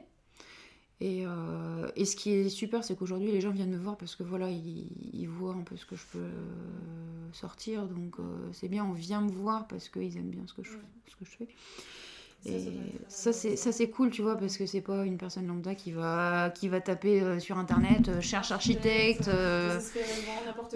[1.01, 4.23] Euh, et, ce qui est super, c'est qu'aujourd'hui, les gens viennent me voir parce que
[4.23, 7.85] voilà, ils, voient un peu ce que je peux euh, sortir.
[7.85, 10.71] Donc, euh, c'est bien, on vient me voir parce qu'ils aiment bien ce que je,
[11.07, 11.47] ce que je fais.
[12.45, 12.71] Et
[13.09, 15.91] ça, c'est ça c'est cool, tu vois, parce que c'est pas une personne lambda qui
[15.91, 19.29] va qui va taper sur internet, cherche architecte.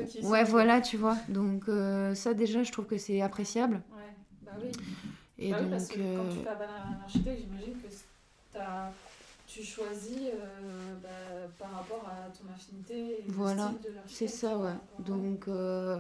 [0.10, 0.20] qui.
[0.26, 1.16] Ouais, voilà, tu vois.
[1.30, 1.66] Donc
[2.16, 3.82] ça déjà, je trouve que c'est appréciable.
[3.96, 4.14] Ouais,
[4.46, 4.72] bah oui.
[5.40, 7.88] Et bah donc, parce que quand tu fais un architecte, j'imagine que
[8.52, 8.92] t'as
[9.54, 11.10] tu choisis euh, bah,
[11.60, 13.74] par rapport à ton affinité et voilà,
[14.08, 14.74] c'est ça, ouais.
[15.00, 16.00] Donc, euh,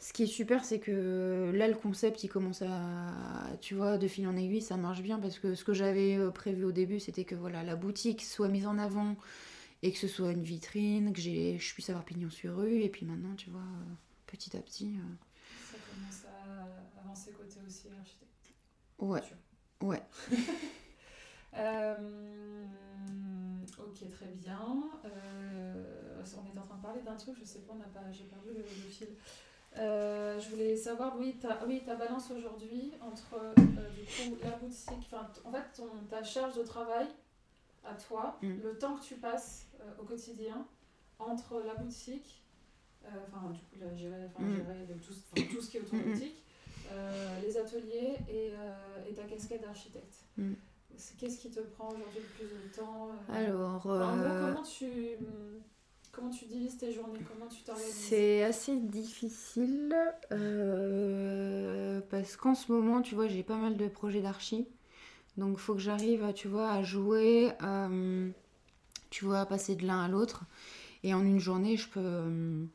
[0.00, 3.12] ce qui est super, c'est que là, le concept, il commence à,
[3.60, 6.30] tu vois, de fil en aiguille, ça marche bien parce que ce que j'avais euh,
[6.30, 9.16] prévu au début, c'était que voilà, la boutique soit mise en avant
[9.82, 12.82] et que ce soit une vitrine, que j'ai, je puisse avoir pignon sur rue.
[12.82, 13.62] Et puis maintenant, tu vois,
[14.26, 14.96] petit à petit.
[15.70, 18.52] Ça commence à avancer côté aussi architecte.
[18.98, 19.22] Ouais.
[19.80, 20.02] Ouais.
[21.56, 21.94] Euh,
[23.78, 24.90] ok, très bien.
[25.04, 28.50] Euh, on est en train de parler d'un truc, je sais pas, pas j'ai perdu
[28.54, 29.08] le, fil.
[29.76, 35.14] Euh, je voulais savoir, oui, ta, oui, ta balance aujourd'hui entre du coup, la boutique,
[35.44, 37.06] en fait, ton, ta charge de travail
[37.84, 38.62] à toi, mm.
[38.62, 39.66] le temps que tu passes
[39.98, 40.66] au quotidien
[41.18, 42.42] entre la boutique,
[43.04, 44.56] enfin, du coup, la, gérer, mm.
[44.56, 46.42] gérer tout, tout, ce qui est autour de la boutique,
[47.42, 48.52] les ateliers et,
[49.08, 50.24] et ta casquette d'architecte.
[50.36, 50.54] Mm.
[51.18, 54.86] Qu'est-ce qui te prend aujourd'hui le plus de temps euh Alors, comment, tu,
[56.12, 57.92] comment tu divises tes journées Comment tu t'organises?
[57.92, 59.94] C'est assez difficile
[60.32, 64.66] euh, parce qu'en ce moment, tu vois, j'ai pas mal de projets d'archi.
[65.36, 68.30] Donc, il faut que j'arrive, tu vois, à jouer, euh,
[69.10, 70.44] tu vois, à passer de l'un à l'autre.
[71.02, 72.66] Et en une journée, je peux,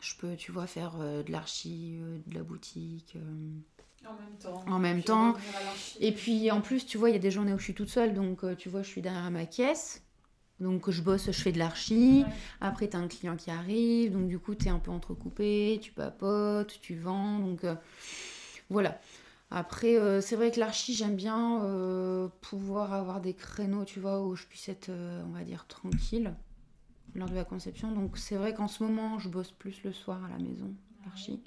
[0.00, 3.16] je peux, tu vois, faire de l'archi, de la boutique.
[4.06, 4.64] En même temps.
[4.66, 5.34] En même temps.
[6.00, 7.90] Et puis en plus, tu vois, il y a des journées où je suis toute
[7.90, 10.02] seule, donc euh, tu vois, je suis derrière ma caisse.
[10.58, 12.24] Donc je bosse, je fais de l'archi.
[12.60, 15.78] Après, tu as un client qui arrive, donc du coup, tu es un peu entrecoupé,
[15.82, 17.38] tu papotes, tu vends.
[17.38, 17.74] Donc euh,
[18.68, 19.00] voilà.
[19.50, 24.36] Après, euh, c'est vrai que l'archi, j'aime bien pouvoir avoir des créneaux, tu vois, où
[24.36, 26.34] je puisse être, on va dire, tranquille
[27.14, 27.92] lors de la conception.
[27.92, 30.72] Donc c'est vrai qu'en ce moment, je bosse plus le soir à la maison,
[31.04, 31.42] l'archi.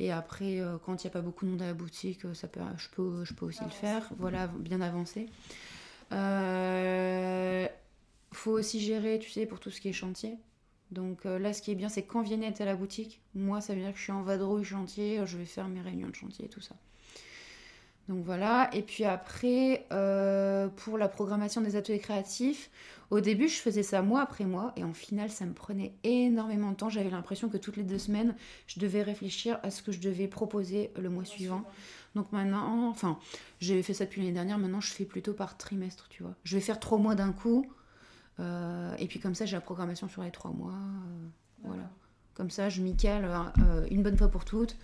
[0.00, 2.48] Et après, euh, quand il n'y a pas beaucoup de monde à la boutique, ça
[2.48, 4.08] peut, je, peux, je peux aussi le faire.
[4.18, 5.26] Voilà, bien avancé.
[6.10, 7.68] Euh,
[8.32, 10.38] faut aussi gérer, tu sais, pour tout ce qui est chantier.
[10.90, 13.60] Donc euh, là, ce qui est bien, c'est quand viennent être à la boutique, moi,
[13.60, 16.14] ça veut dire que je suis en vadrouille chantier, je vais faire mes réunions de
[16.14, 16.76] chantier et tout ça.
[18.08, 18.70] Donc voilà.
[18.72, 19.86] Et puis après,
[20.76, 22.70] pour la programmation des ateliers créatifs,
[23.10, 26.70] au début, je faisais ça mois après mois et en final, ça me prenait énormément
[26.70, 26.88] de temps.
[26.88, 28.36] J'avais l'impression que toutes les deux semaines,
[28.68, 31.64] je devais réfléchir à ce que je devais proposer le mois suivant.
[32.14, 33.18] Donc maintenant, enfin,
[33.60, 34.58] j'ai fait ça depuis l'année dernière.
[34.58, 36.36] Maintenant, je fais plutôt par trimestre, tu vois.
[36.44, 37.66] Je vais faire trois mois d'un coup.
[38.38, 40.72] Euh, et puis comme ça, j'ai la programmation sur les trois mois.
[40.72, 41.28] Euh,
[41.64, 41.90] voilà.
[42.34, 44.76] Comme ça, je m'y cale euh, une bonne fois pour toutes.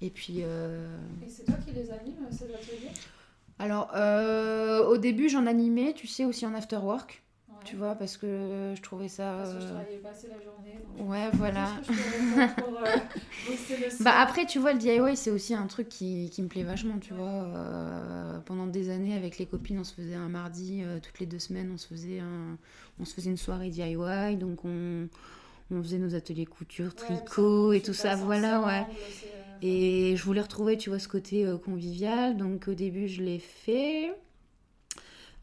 [0.00, 0.40] Et puis.
[0.40, 2.90] Et c'est toi qui les animes, ces ateliers
[3.60, 3.92] Alors,
[4.88, 7.22] au début, j'en animais, tu sais, aussi en after work
[7.64, 9.36] tu vois, parce que je trouvais ça.
[9.38, 10.80] Parce que je euh, travaillais pas assez la journée.
[10.98, 11.68] Ouais, voilà.
[12.38, 12.96] Euh,
[14.00, 16.98] bah après, tu vois, le DIY, c'est aussi un truc qui, qui, me plaît vachement,
[16.98, 17.26] tu vois.
[17.26, 21.38] Euh, pendant des années, avec les copines, on se faisait un mardi, toutes les deux
[21.38, 22.58] semaines, on se faisait, un,
[23.00, 25.08] on se faisait une soirée DIY, donc on,
[25.70, 28.86] on faisait nos ateliers couture, tricot et tout ça, voilà, ouais.
[29.62, 32.36] Et je voulais retrouver, tu vois, ce côté euh, convivial.
[32.36, 34.12] Donc au début, je l'ai fait.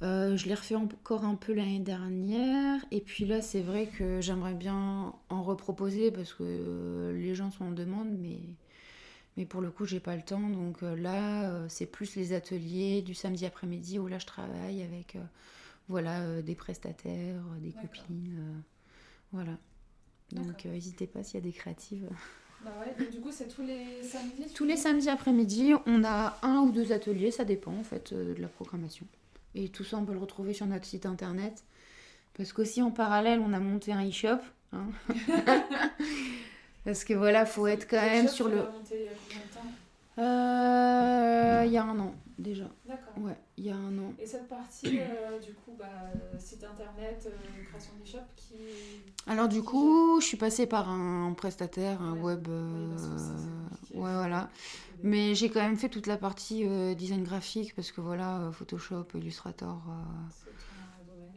[0.06, 2.86] Euh, je l'ai refait encore un peu l'année dernière.
[2.92, 7.52] Et puis là, c'est vrai que j'aimerais bien en reproposer parce que euh, les gens
[7.52, 8.40] sont en demande, mais,
[9.36, 10.50] mais pour le coup, j'ai pas le temps.
[10.50, 15.18] Donc là, c'est plus les ateliers du samedi après-midi où là, je travaille avec
[15.90, 18.64] voilà, des prestataires, des copines.
[19.32, 19.58] voilà.
[20.32, 22.10] Donc n'hésitez pas s'il y a des créatives.
[22.66, 26.62] Bah ouais, du coup, c'est tous les samedis Tous les samedis après-midi, on a un
[26.62, 29.06] ou deux ateliers, ça dépend en fait euh, de la programmation.
[29.56, 31.64] Et tout ça, on peut le retrouver sur notre site internet.
[32.38, 34.40] Parce qu'aussi en parallèle, on a monté un e-shop.
[34.74, 34.88] Hein.
[36.86, 38.58] Parce que voilà, faut être quand même sur le.
[38.58, 39.08] Il
[39.54, 40.22] temps?
[40.22, 42.70] Euh, Il y a un an déjà.
[42.88, 43.24] D'accord.
[43.24, 44.14] Ouais, il y a un an.
[44.20, 45.86] Et cette partie, euh, du coup, bah,
[46.38, 48.56] site internet, euh, création d'e-shop, qui.
[49.28, 52.48] Alors, du coup, je suis passée par un prestataire, un web.
[52.48, 52.96] Euh,
[53.94, 54.50] ouais, voilà.
[55.04, 59.06] Mais j'ai quand même fait toute la partie euh, design graphique parce que voilà, Photoshop,
[59.16, 59.82] Illustrator,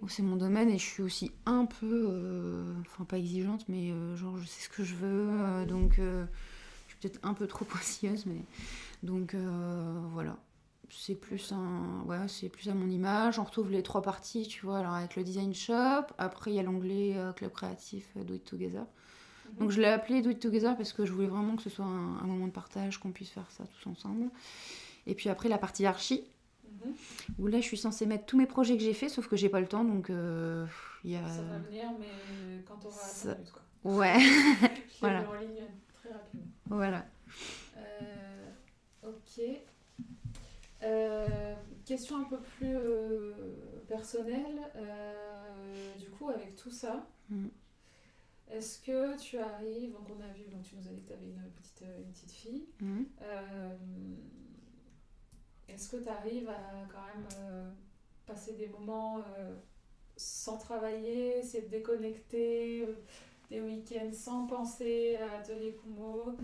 [0.09, 4.47] C'est mon domaine et je suis aussi un peu, enfin pas exigeante, mais genre je
[4.47, 6.27] sais ce que je veux, donc je
[6.89, 8.45] suis peut-être un peu trop pointilleuse, mais
[9.03, 10.37] donc euh, voilà.
[10.91, 13.39] C'est plus un, ouais, c'est plus à mon image.
[13.39, 14.79] On retrouve les trois parties, tu vois.
[14.79, 18.35] Alors avec le design shop, après il y a l'onglet euh, club créatif, euh, Do
[18.35, 18.83] It Together.
[19.53, 19.59] Mhm.
[19.61, 21.85] Donc je l'ai appelé Do It Together parce que je voulais vraiment que ce soit
[21.85, 24.31] un, un moment de partage, qu'on puisse faire ça tous ensemble.
[25.07, 26.25] Et puis après la partie archi,
[26.85, 26.95] Mhm.
[27.39, 29.49] où là je suis censée mettre tous mes projets que j'ai fait, sauf que j'ai
[29.49, 30.65] pas le temps, donc euh,
[31.03, 31.27] il y a...
[31.29, 33.63] Ça va venir, mais quand tu auras ça- 5 minutes, quoi.
[33.85, 35.21] Ouais, Je l'ai Voilà.
[35.23, 35.65] mis en ligne
[35.95, 36.47] très rapidement.
[36.67, 37.07] voilà.
[37.79, 38.51] Euh,
[39.03, 39.41] ok.
[40.83, 41.55] Euh,
[41.85, 43.33] question un peu plus euh,
[43.89, 44.61] personnelle.
[44.77, 47.49] Euh, du coup, avec tout ça, Mm.
[48.51, 51.13] est-ce que tu arrives, donc on a vu, donc tu nous as dit que tu
[51.13, 52.65] avais une petite, une petite fille.
[53.21, 53.77] Euh,
[55.69, 57.75] est-ce que tu arrives à quand même
[58.25, 59.23] passer des moments
[60.17, 62.89] sans travailler, c'est de déconnecter,
[63.51, 66.35] des week-ends sans penser à Atelier Kumo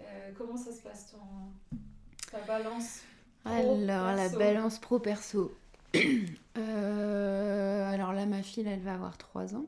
[0.00, 1.78] euh, comment ça se passe ton
[2.30, 3.00] ta balance?
[3.44, 3.76] Alors,
[4.16, 5.52] la balance pro-perso.
[6.58, 9.66] Euh, alors là, ma fille, elle va avoir 3 ans.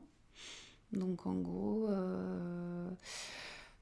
[0.91, 2.87] Donc en gros, euh,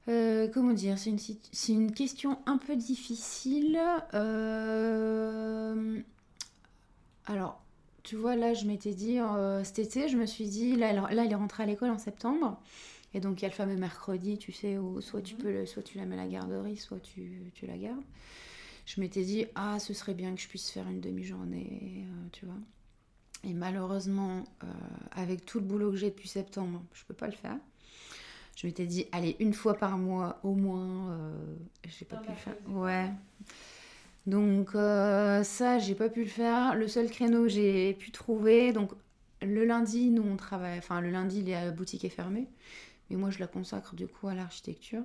[0.08, 3.78] euh, comment dire, c'est une, sit- c'est une question un peu difficile.
[7.26, 7.60] Alors,
[8.02, 9.18] tu vois, là, je m'étais dit,
[9.64, 11.98] cet été, je me suis dit, là, elle, là, elle est rentrée à l'école en
[11.98, 12.60] septembre.
[13.14, 15.40] Et donc, il y a le fameux mercredi, tu sais, où soit tu, Mhm.
[15.40, 18.02] peux, le- soit tu la mets à la garderie, soit tu, tu la gardes.
[18.94, 22.44] Je m'étais dit, ah, ce serait bien que je puisse faire une demi-journée, euh, tu
[22.44, 22.58] vois.
[23.42, 24.66] Et malheureusement, euh,
[25.12, 27.56] avec tout le boulot que j'ai depuis septembre, je peux pas le faire.
[28.54, 31.32] Je m'étais dit, allez, une fois par mois au moins, euh,
[31.88, 32.54] j'ai pas pu le faire.
[32.68, 33.08] Ouais.
[34.26, 36.74] Donc euh, ça, j'ai pas pu le faire.
[36.74, 38.92] Le seul créneau que j'ai pu trouver, donc
[39.40, 42.46] le lundi, nous on travaille, enfin le lundi, la boutique est fermée,
[43.08, 45.02] mais moi je la consacre du coup à l'architecture.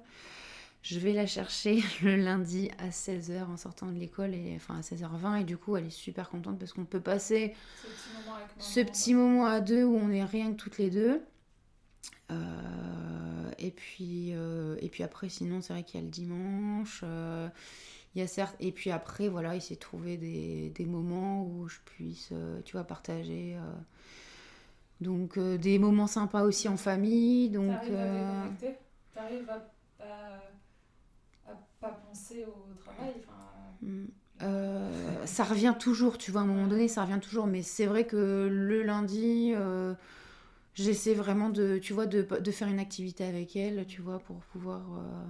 [0.90, 4.82] Je vais la chercher le lundi à 16h en sortant de l'école, et enfin à
[4.82, 8.36] 16h20, et du coup elle est super contente parce qu'on peut passer ce petit moment
[8.36, 11.22] avec maman ce petit moment à deux où on est rien que toutes les deux.
[12.32, 17.02] Euh, et, puis, euh, et puis après, sinon, c'est vrai qu'il y a le dimanche.
[17.04, 17.50] euh,
[18.16, 21.68] il y a certes, et puis après, voilà, il s'est trouvé des, des moments où
[21.68, 22.34] je puisse,
[22.66, 23.58] tu vois, partager.
[25.02, 27.50] donc, des moments sympas aussi en famille.
[27.50, 28.76] Donc, T'arrives à déconnecter?
[29.14, 29.54] T'arrives à,
[30.04, 30.40] à, à
[31.80, 33.34] pas penser au travail enfin,
[33.82, 34.06] Mm.
[34.42, 37.46] Euh, ça revient toujours, tu vois, à un moment donné, ça revient toujours.
[37.48, 39.94] Mais c'est vrai que le lundi, euh,
[40.74, 44.38] j'essaie vraiment de, tu vois, de, de faire une activité avec elle, tu vois, pour
[44.38, 45.24] pouvoir euh,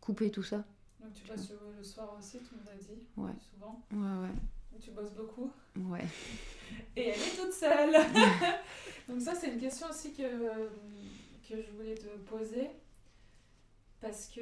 [0.00, 0.64] couper tout ça.
[1.00, 3.32] Donc tu bosses le, le soir aussi, tu nous as dit, Ouais.
[3.52, 3.80] souvent.
[3.92, 4.28] Ouais,
[4.72, 5.50] Donc tu bosses beaucoup.
[5.76, 5.82] ouais.
[6.00, 6.04] Ouais.
[6.96, 7.92] Et elle est toute seule.
[9.08, 12.70] Donc ça, c'est une question aussi que, que je voulais te poser.
[14.00, 14.40] Parce que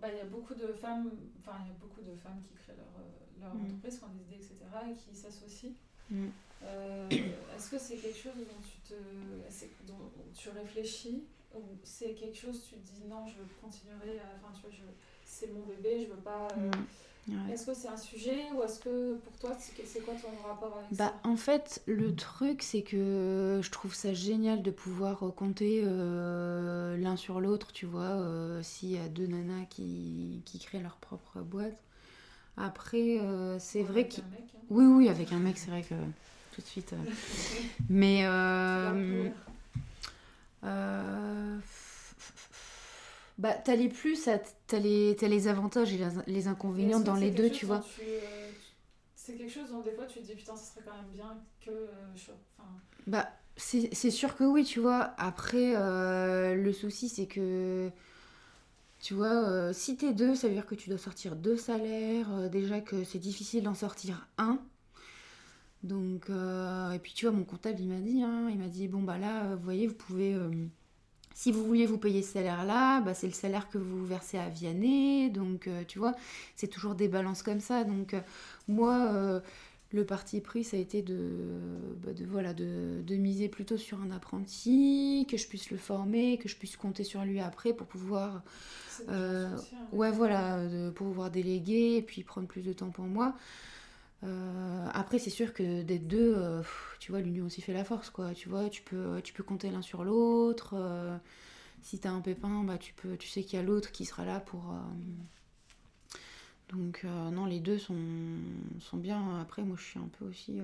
[0.00, 2.54] bah, il y a beaucoup de femmes, enfin il y a beaucoup de femmes qui
[2.54, 3.64] créent leur, euh, leur Mm.
[3.64, 4.64] entreprise, qui ont des idées, etc.
[4.90, 5.72] et qui s'associent.
[6.10, 6.28] Mm.
[6.62, 7.08] Euh,
[7.56, 11.24] Est-ce que c'est quelque chose dont tu, te, dont tu réfléchis
[11.54, 14.90] ou c'est quelque chose tu te dis non, je continuerai, enfin tu vois,
[15.24, 16.48] c'est mon bébé, je veux pas...
[16.56, 16.86] euh, Mm.
[17.28, 17.52] Ouais.
[17.52, 20.90] Est-ce que c'est un sujet ou est-ce que pour toi, c'est quoi ton rapport avec
[20.90, 21.20] Bah, ça?
[21.24, 27.16] en fait, le truc, c'est que je trouve ça génial de pouvoir compter euh, l'un
[27.16, 31.40] sur l'autre, tu vois, euh, s'il y a deux nanas qui, qui créent leur propre
[31.40, 31.76] boîte.
[32.56, 34.20] Après, euh, c'est Ouais, vrai avec que...
[34.20, 34.60] un mec, hein.
[34.70, 35.94] Oui, oui, avec un mec, c'est vrai que
[36.54, 36.94] tout de suite...
[37.90, 38.18] Mais...
[38.18, 39.32] Tu vas euh, courir.
[40.64, 41.58] euh,
[43.36, 44.28] Bah, t'as les plus,
[44.66, 47.84] t'as les, as les avantages et les, inconvénients dans les deux, tu vois.
[48.00, 48.50] Euh,
[49.16, 51.36] c'est quelque chose dont des fois tu te dis putain, ça serait quand même bien
[51.60, 51.88] que.
[52.12, 52.68] enfin...
[53.06, 55.14] Bah, c'est sûr que oui, tu vois.
[55.18, 57.90] Après, euh, le souci, c'est que.
[59.00, 62.48] Tu vois, euh, si t'es deux, ça veut dire que tu dois sortir deux salaires.
[62.50, 64.60] déjà que c'est difficile d'en sortir un.
[65.82, 69.02] Donc, et puis tu vois, mon comptable, il m'a dit, hein, il m'a dit, bon,
[69.02, 70.38] bah là, vous voyez, vous pouvez
[71.34, 74.48] si vous vouliez vous payer ce salaire-là, bah, c'est le salaire que vous versez à
[74.48, 75.30] Vianney.
[75.30, 76.14] Donc, euh, tu vois,
[76.54, 77.82] c'est toujours des balances comme ça.
[77.82, 78.20] Donc, euh,
[78.68, 79.40] moi, euh,
[79.92, 81.18] le parti pris, ça a été de,
[82.04, 86.48] bah, de voilà, de, miser plutôt sur un apprenti, que je puisse le former, que
[86.48, 88.42] je puisse compter sur lui après pour pouvoir...
[89.92, 90.60] ouais, voilà,
[90.94, 93.34] pour pouvoir déléguer et puis prendre plus de temps pour moi.
[94.22, 96.62] Euh, après, c'est sûr que des deux, euh,
[96.98, 98.32] tu vois, l'union aussi fait la force, quoi.
[98.34, 100.74] Tu vois, tu peux, tu peux compter l'un sur l'autre.
[100.76, 101.16] Euh,
[101.82, 104.24] si t'as un pépin, bah, tu, peux, tu sais qu'il y a l'autre qui sera
[104.24, 104.74] là pour.
[106.70, 107.96] Donc, non, les deux sont,
[108.80, 109.40] sont bien.
[109.40, 110.60] Après, moi, je suis un peu aussi.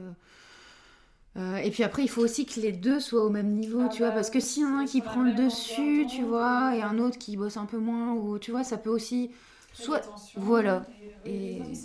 [1.36, 4.10] et puis après, il faut aussi que les deux soient au même niveau, tu vois,
[4.10, 6.82] bah parce que si y en a un qui prend le dessus, tu vois, et
[6.82, 9.30] un autre qui bosse un peu moins, ou tu vois, ça peut aussi.
[9.72, 10.02] Soit.
[10.34, 10.86] Voilà.
[11.24, 11.80] Et,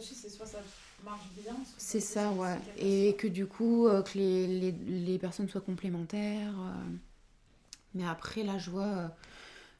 [0.00, 0.58] c'est soit ça
[1.04, 1.54] marche bien.
[1.78, 2.58] C'est ça, ouais.
[2.78, 6.54] Et que du coup, euh, que les, les, les, personnes soient complémentaires.
[6.58, 6.96] Euh.
[7.94, 8.84] Mais après, là, je vois.
[8.86, 9.08] Euh,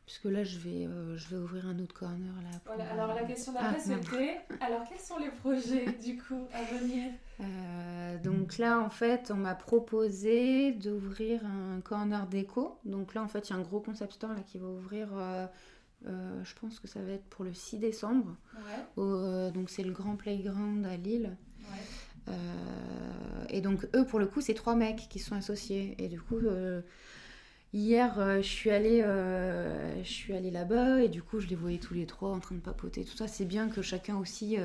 [0.06, 2.34] puisque là, je vais, je vais ouvrir un autre corner.
[2.42, 6.46] Là, voilà, alors la question d'après, ah, c'était alors, quels sont les projets, du coup,
[6.52, 7.12] à venir?
[8.22, 12.78] Donc là, en fait, on m'a proposé d'ouvrir un corner déco.
[12.84, 15.08] Donc là, en fait, il y a un gros concept store là, qui va ouvrir
[16.06, 18.36] euh, je pense que ça va être pour le 6 décembre.
[18.98, 21.36] Euh, donc c'est le grand playground à Lille.
[22.28, 22.32] Euh,
[23.48, 25.94] et donc eux, pour le coup, c'est trois mecs qui sont associés.
[25.98, 26.40] Et du coup,
[27.72, 31.94] hier, je suis allée, je suis allée là-bas et du coup, je les voyais tous
[31.94, 33.04] les trois en train de papoter.
[33.04, 34.56] Tout ça, c'est bien que chacun aussi,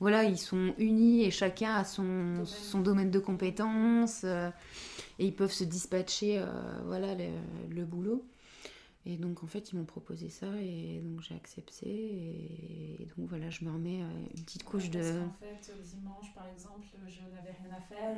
[0.00, 5.34] voilà, ils sont unis et chacun a son domaine, son domaine de compétences et ils
[5.34, 6.44] peuvent se dispatcher,
[6.84, 7.14] voilà,
[7.68, 8.24] le boulot.
[9.06, 13.48] Et donc en fait ils m'ont proposé ça et donc j'ai accepté et, donc voilà
[13.48, 15.00] je me remets euh, une petite couche de...
[15.00, 18.14] En fait le dimanche par exemple je n'avais rien à faire.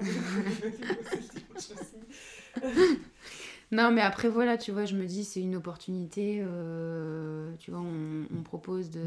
[3.70, 7.80] non mais après voilà tu vois je me dis c'est une opportunité euh, tu vois
[7.80, 9.06] on, on, propose de...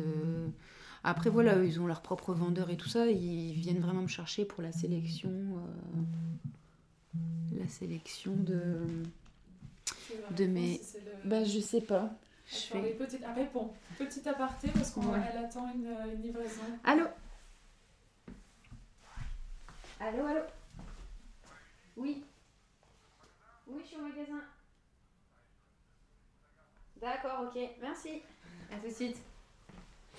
[1.04, 4.46] Après voilà ils ont leur propre vendeur et tout ça ils viennent vraiment me chercher
[4.46, 6.02] pour la sélection euh,
[7.60, 8.80] la sélection de
[10.32, 10.82] de mes.
[11.24, 12.10] Bah, je sais pas.
[12.48, 12.98] Je fais...
[13.26, 13.34] Ah.
[13.98, 16.62] Petit aparté parce qu'elle attend une, une, livraison.
[16.84, 17.06] Allô?
[20.00, 20.42] Allô, allô?
[21.98, 22.24] Oui.
[23.68, 24.42] Oui, je suis au magasin.
[27.02, 27.60] D'accord, ok.
[27.82, 28.22] Merci.
[28.72, 29.18] À tout de suite.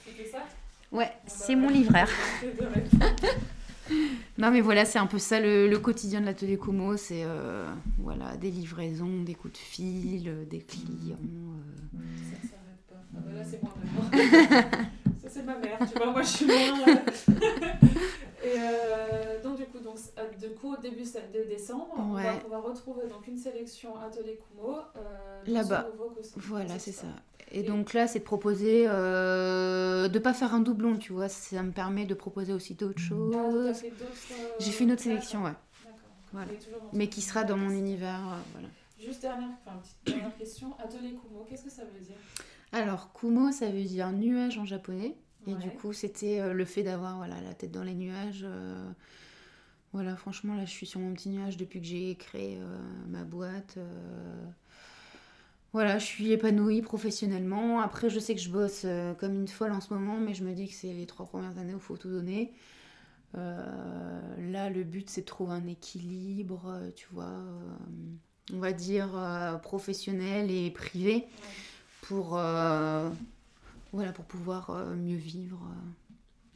[0.04, 0.44] C'était ça?
[0.90, 2.08] Ouais, bah, c'est mon livreur.
[4.38, 7.66] non mais voilà, c'est un peu ça le, quotidien de l'atelier Como, c'est euh,
[7.98, 11.16] voilà, des livraisons, des coups de fil, euh, des clients.
[11.94, 12.00] Euh.
[12.30, 12.96] Ça s'arrête pas.
[13.14, 13.72] Ah bah là c'est moi
[15.22, 16.56] ça c'est ma mère, tu vois, moi je suis loin.
[18.46, 19.96] Et donc du coup, donc,
[20.38, 24.38] du coup au début de décembre, on, va, on, va, retrouver donc une sélection Atelier
[24.38, 24.76] Kumo.
[25.46, 25.86] Là-bas.
[26.36, 27.06] Voilà, c'est ça.
[27.52, 31.28] Et, donc là, c'est de proposer, euh, de pas faire un doublon, tu vois.
[31.28, 33.34] Ça me permet de proposer aussi d'autres ah, choses.
[33.36, 33.72] Euh,
[34.58, 35.54] J'ai fait une autre sélection, ouais.
[36.32, 36.50] Voilà.
[36.92, 38.68] Mais qui sera dans mon univers, euh, voilà.
[38.98, 40.74] Juste dernière, enfin, petite dernière question.
[40.78, 42.16] Atelier Kumo, qu'est-ce que ça veut dire?
[42.72, 45.16] Alors, Kumo, ça veut dire nuage en japonais.
[45.46, 48.46] Et du coup, c'était euh, le fait d'avoir voilà, la tête dans les nuages.
[49.92, 52.58] Voilà, franchement, là, je suis sur mon petit nuage depuis que j'ai créé
[53.08, 53.78] ma boîte.
[55.76, 57.80] Voilà, je suis épanouie professionnellement.
[57.80, 60.42] Après, je sais que je bosse euh, comme une folle en ce moment, mais je
[60.42, 62.54] me dis que c'est les trois premières années où il faut tout donner.
[63.36, 67.30] Euh, là, le but, c'est de trouver un équilibre, euh, tu vois,
[68.54, 71.26] on va dire professionnel et privé,
[72.00, 72.40] pour,
[73.96, 75.66] voilà, pour pouvoir mieux vivre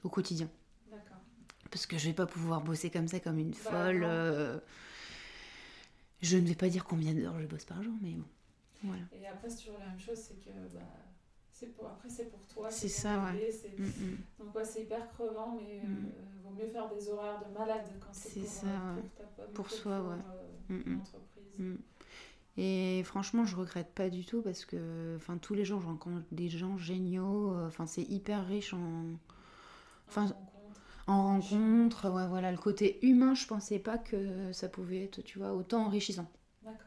[0.03, 0.49] au quotidien.
[1.71, 4.63] Parce que je vais pas pouvoir bosser comme ça, comme une bah, folle.
[6.21, 8.25] je ne vais pas dire combien d'heures je bosse par jour, mais bon.
[9.13, 10.81] Et après, c'est toujours la même chose, c'est que bah,
[11.67, 12.71] pour, après, c'est pour toi.
[12.71, 13.51] C'est ça, ouais.
[13.79, 14.19] Mm, mm.
[14.39, 16.07] Donc, ouais, c'est hyper crevant, mais il mm.
[16.07, 19.01] euh, vaut mieux faire des horaires de malade quand c'est pour, ça, euh,
[19.37, 20.17] pour, pour soi, ouais.
[20.71, 21.79] Euh, entreprise.
[22.57, 26.25] Et franchement, je regrette pas du tout parce que enfin, tous les jours, je rencontre
[26.33, 27.55] des gens géniaux.
[27.67, 29.05] Enfin, c'est hyper riche en.
[30.09, 30.27] Enfin,
[31.07, 35.39] en rencontre, ouais, voilà, le côté humain, je pensais pas que ça pouvait être, tu
[35.39, 36.31] vois, autant enrichissant.
[36.63, 36.87] D'accord.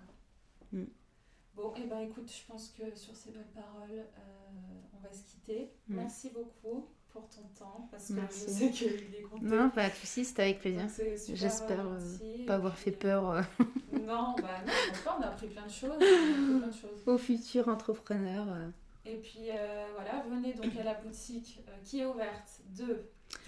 [1.55, 5.24] Bon, et ben écoute, je pense que sur ces belles paroles, euh, on va se
[5.24, 5.72] quitter.
[5.88, 5.95] Mm.
[5.95, 8.45] Merci beaucoup pour ton temps, parce que Merci.
[8.47, 9.45] je sais qu'il est compté.
[9.45, 10.88] Non, pas de soucis, c'était avec plaisir.
[11.34, 15.66] J'espère euh, pas avoir fait peur euh, euh, Non, bah non, on a appris plein
[15.66, 15.97] de choses.
[15.97, 16.89] plein de choses.
[17.05, 18.47] aux futurs entrepreneurs.
[18.49, 18.70] euh.
[19.05, 19.49] Et puis
[19.95, 22.86] voilà, venez donc à la boutique qui est ouverte de,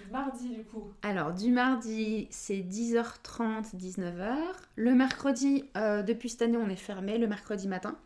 [0.03, 0.91] du mardi du coup.
[1.01, 4.35] Alors, du mardi, c'est 10h30, 19h.
[4.75, 7.97] Le mercredi, depuis cette année, on est fermé le mercredi matin.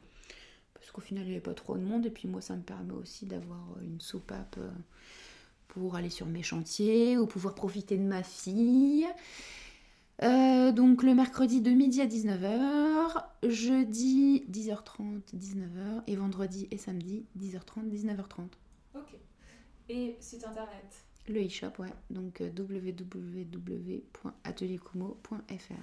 [0.75, 2.05] Parce qu'au final, il n'y avait pas trop de monde.
[2.05, 4.57] Et puis moi, ça me permet aussi d'avoir une soupape
[5.69, 9.07] pour aller sur mes chantiers ou pouvoir profiter de ma fille.
[10.21, 17.25] Euh, donc le mercredi de midi à 19h, jeudi 10h30, 19h et vendredi et samedi
[17.39, 18.49] 10h30, 19h30.
[18.95, 19.15] Ok.
[19.87, 21.05] Et site internet?
[21.29, 21.93] Le e-shop, ouais.
[22.09, 25.29] Donc euh, www.atelierkumo.fr.
[25.47, 25.77] Voilà.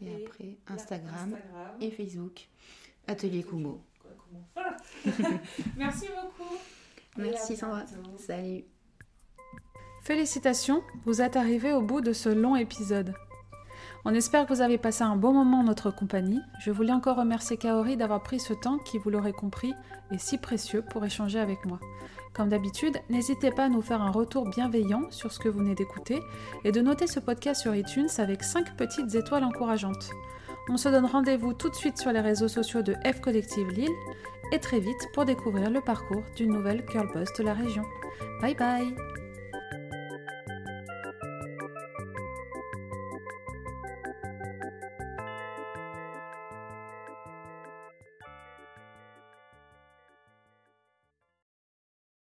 [0.00, 1.76] Et, après, la- Instagram Instagram.
[1.80, 2.48] et Facebook.
[3.06, 3.82] Atelier Kumo.
[4.00, 4.40] Quoi, Kumo.
[4.54, 4.76] Voilà.
[5.76, 6.54] Merci beaucoup.
[7.18, 7.84] Et Merci Sandra.
[8.18, 8.64] Salut.
[10.02, 13.14] Félicitations, vous êtes arrivés au bout de ce long épisode.
[14.04, 16.40] On espère que vous avez passé un bon moment en notre compagnie.
[16.60, 19.72] Je voulais encore remercier Kaori d'avoir pris ce temps qui, vous l'aurez compris,
[20.10, 21.78] est si précieux pour échanger avec moi.
[22.34, 25.76] Comme d'habitude, n'hésitez pas à nous faire un retour bienveillant sur ce que vous venez
[25.76, 26.20] d'écouter
[26.64, 30.10] et de noter ce podcast sur iTunes avec 5 petites étoiles encourageantes.
[30.68, 33.94] On se donne rendez-vous tout de suite sur les réseaux sociaux de F Collective Lille
[34.52, 37.84] et très vite pour découvrir le parcours d'une nouvelle girl boss de la région.
[38.40, 39.21] Bye bye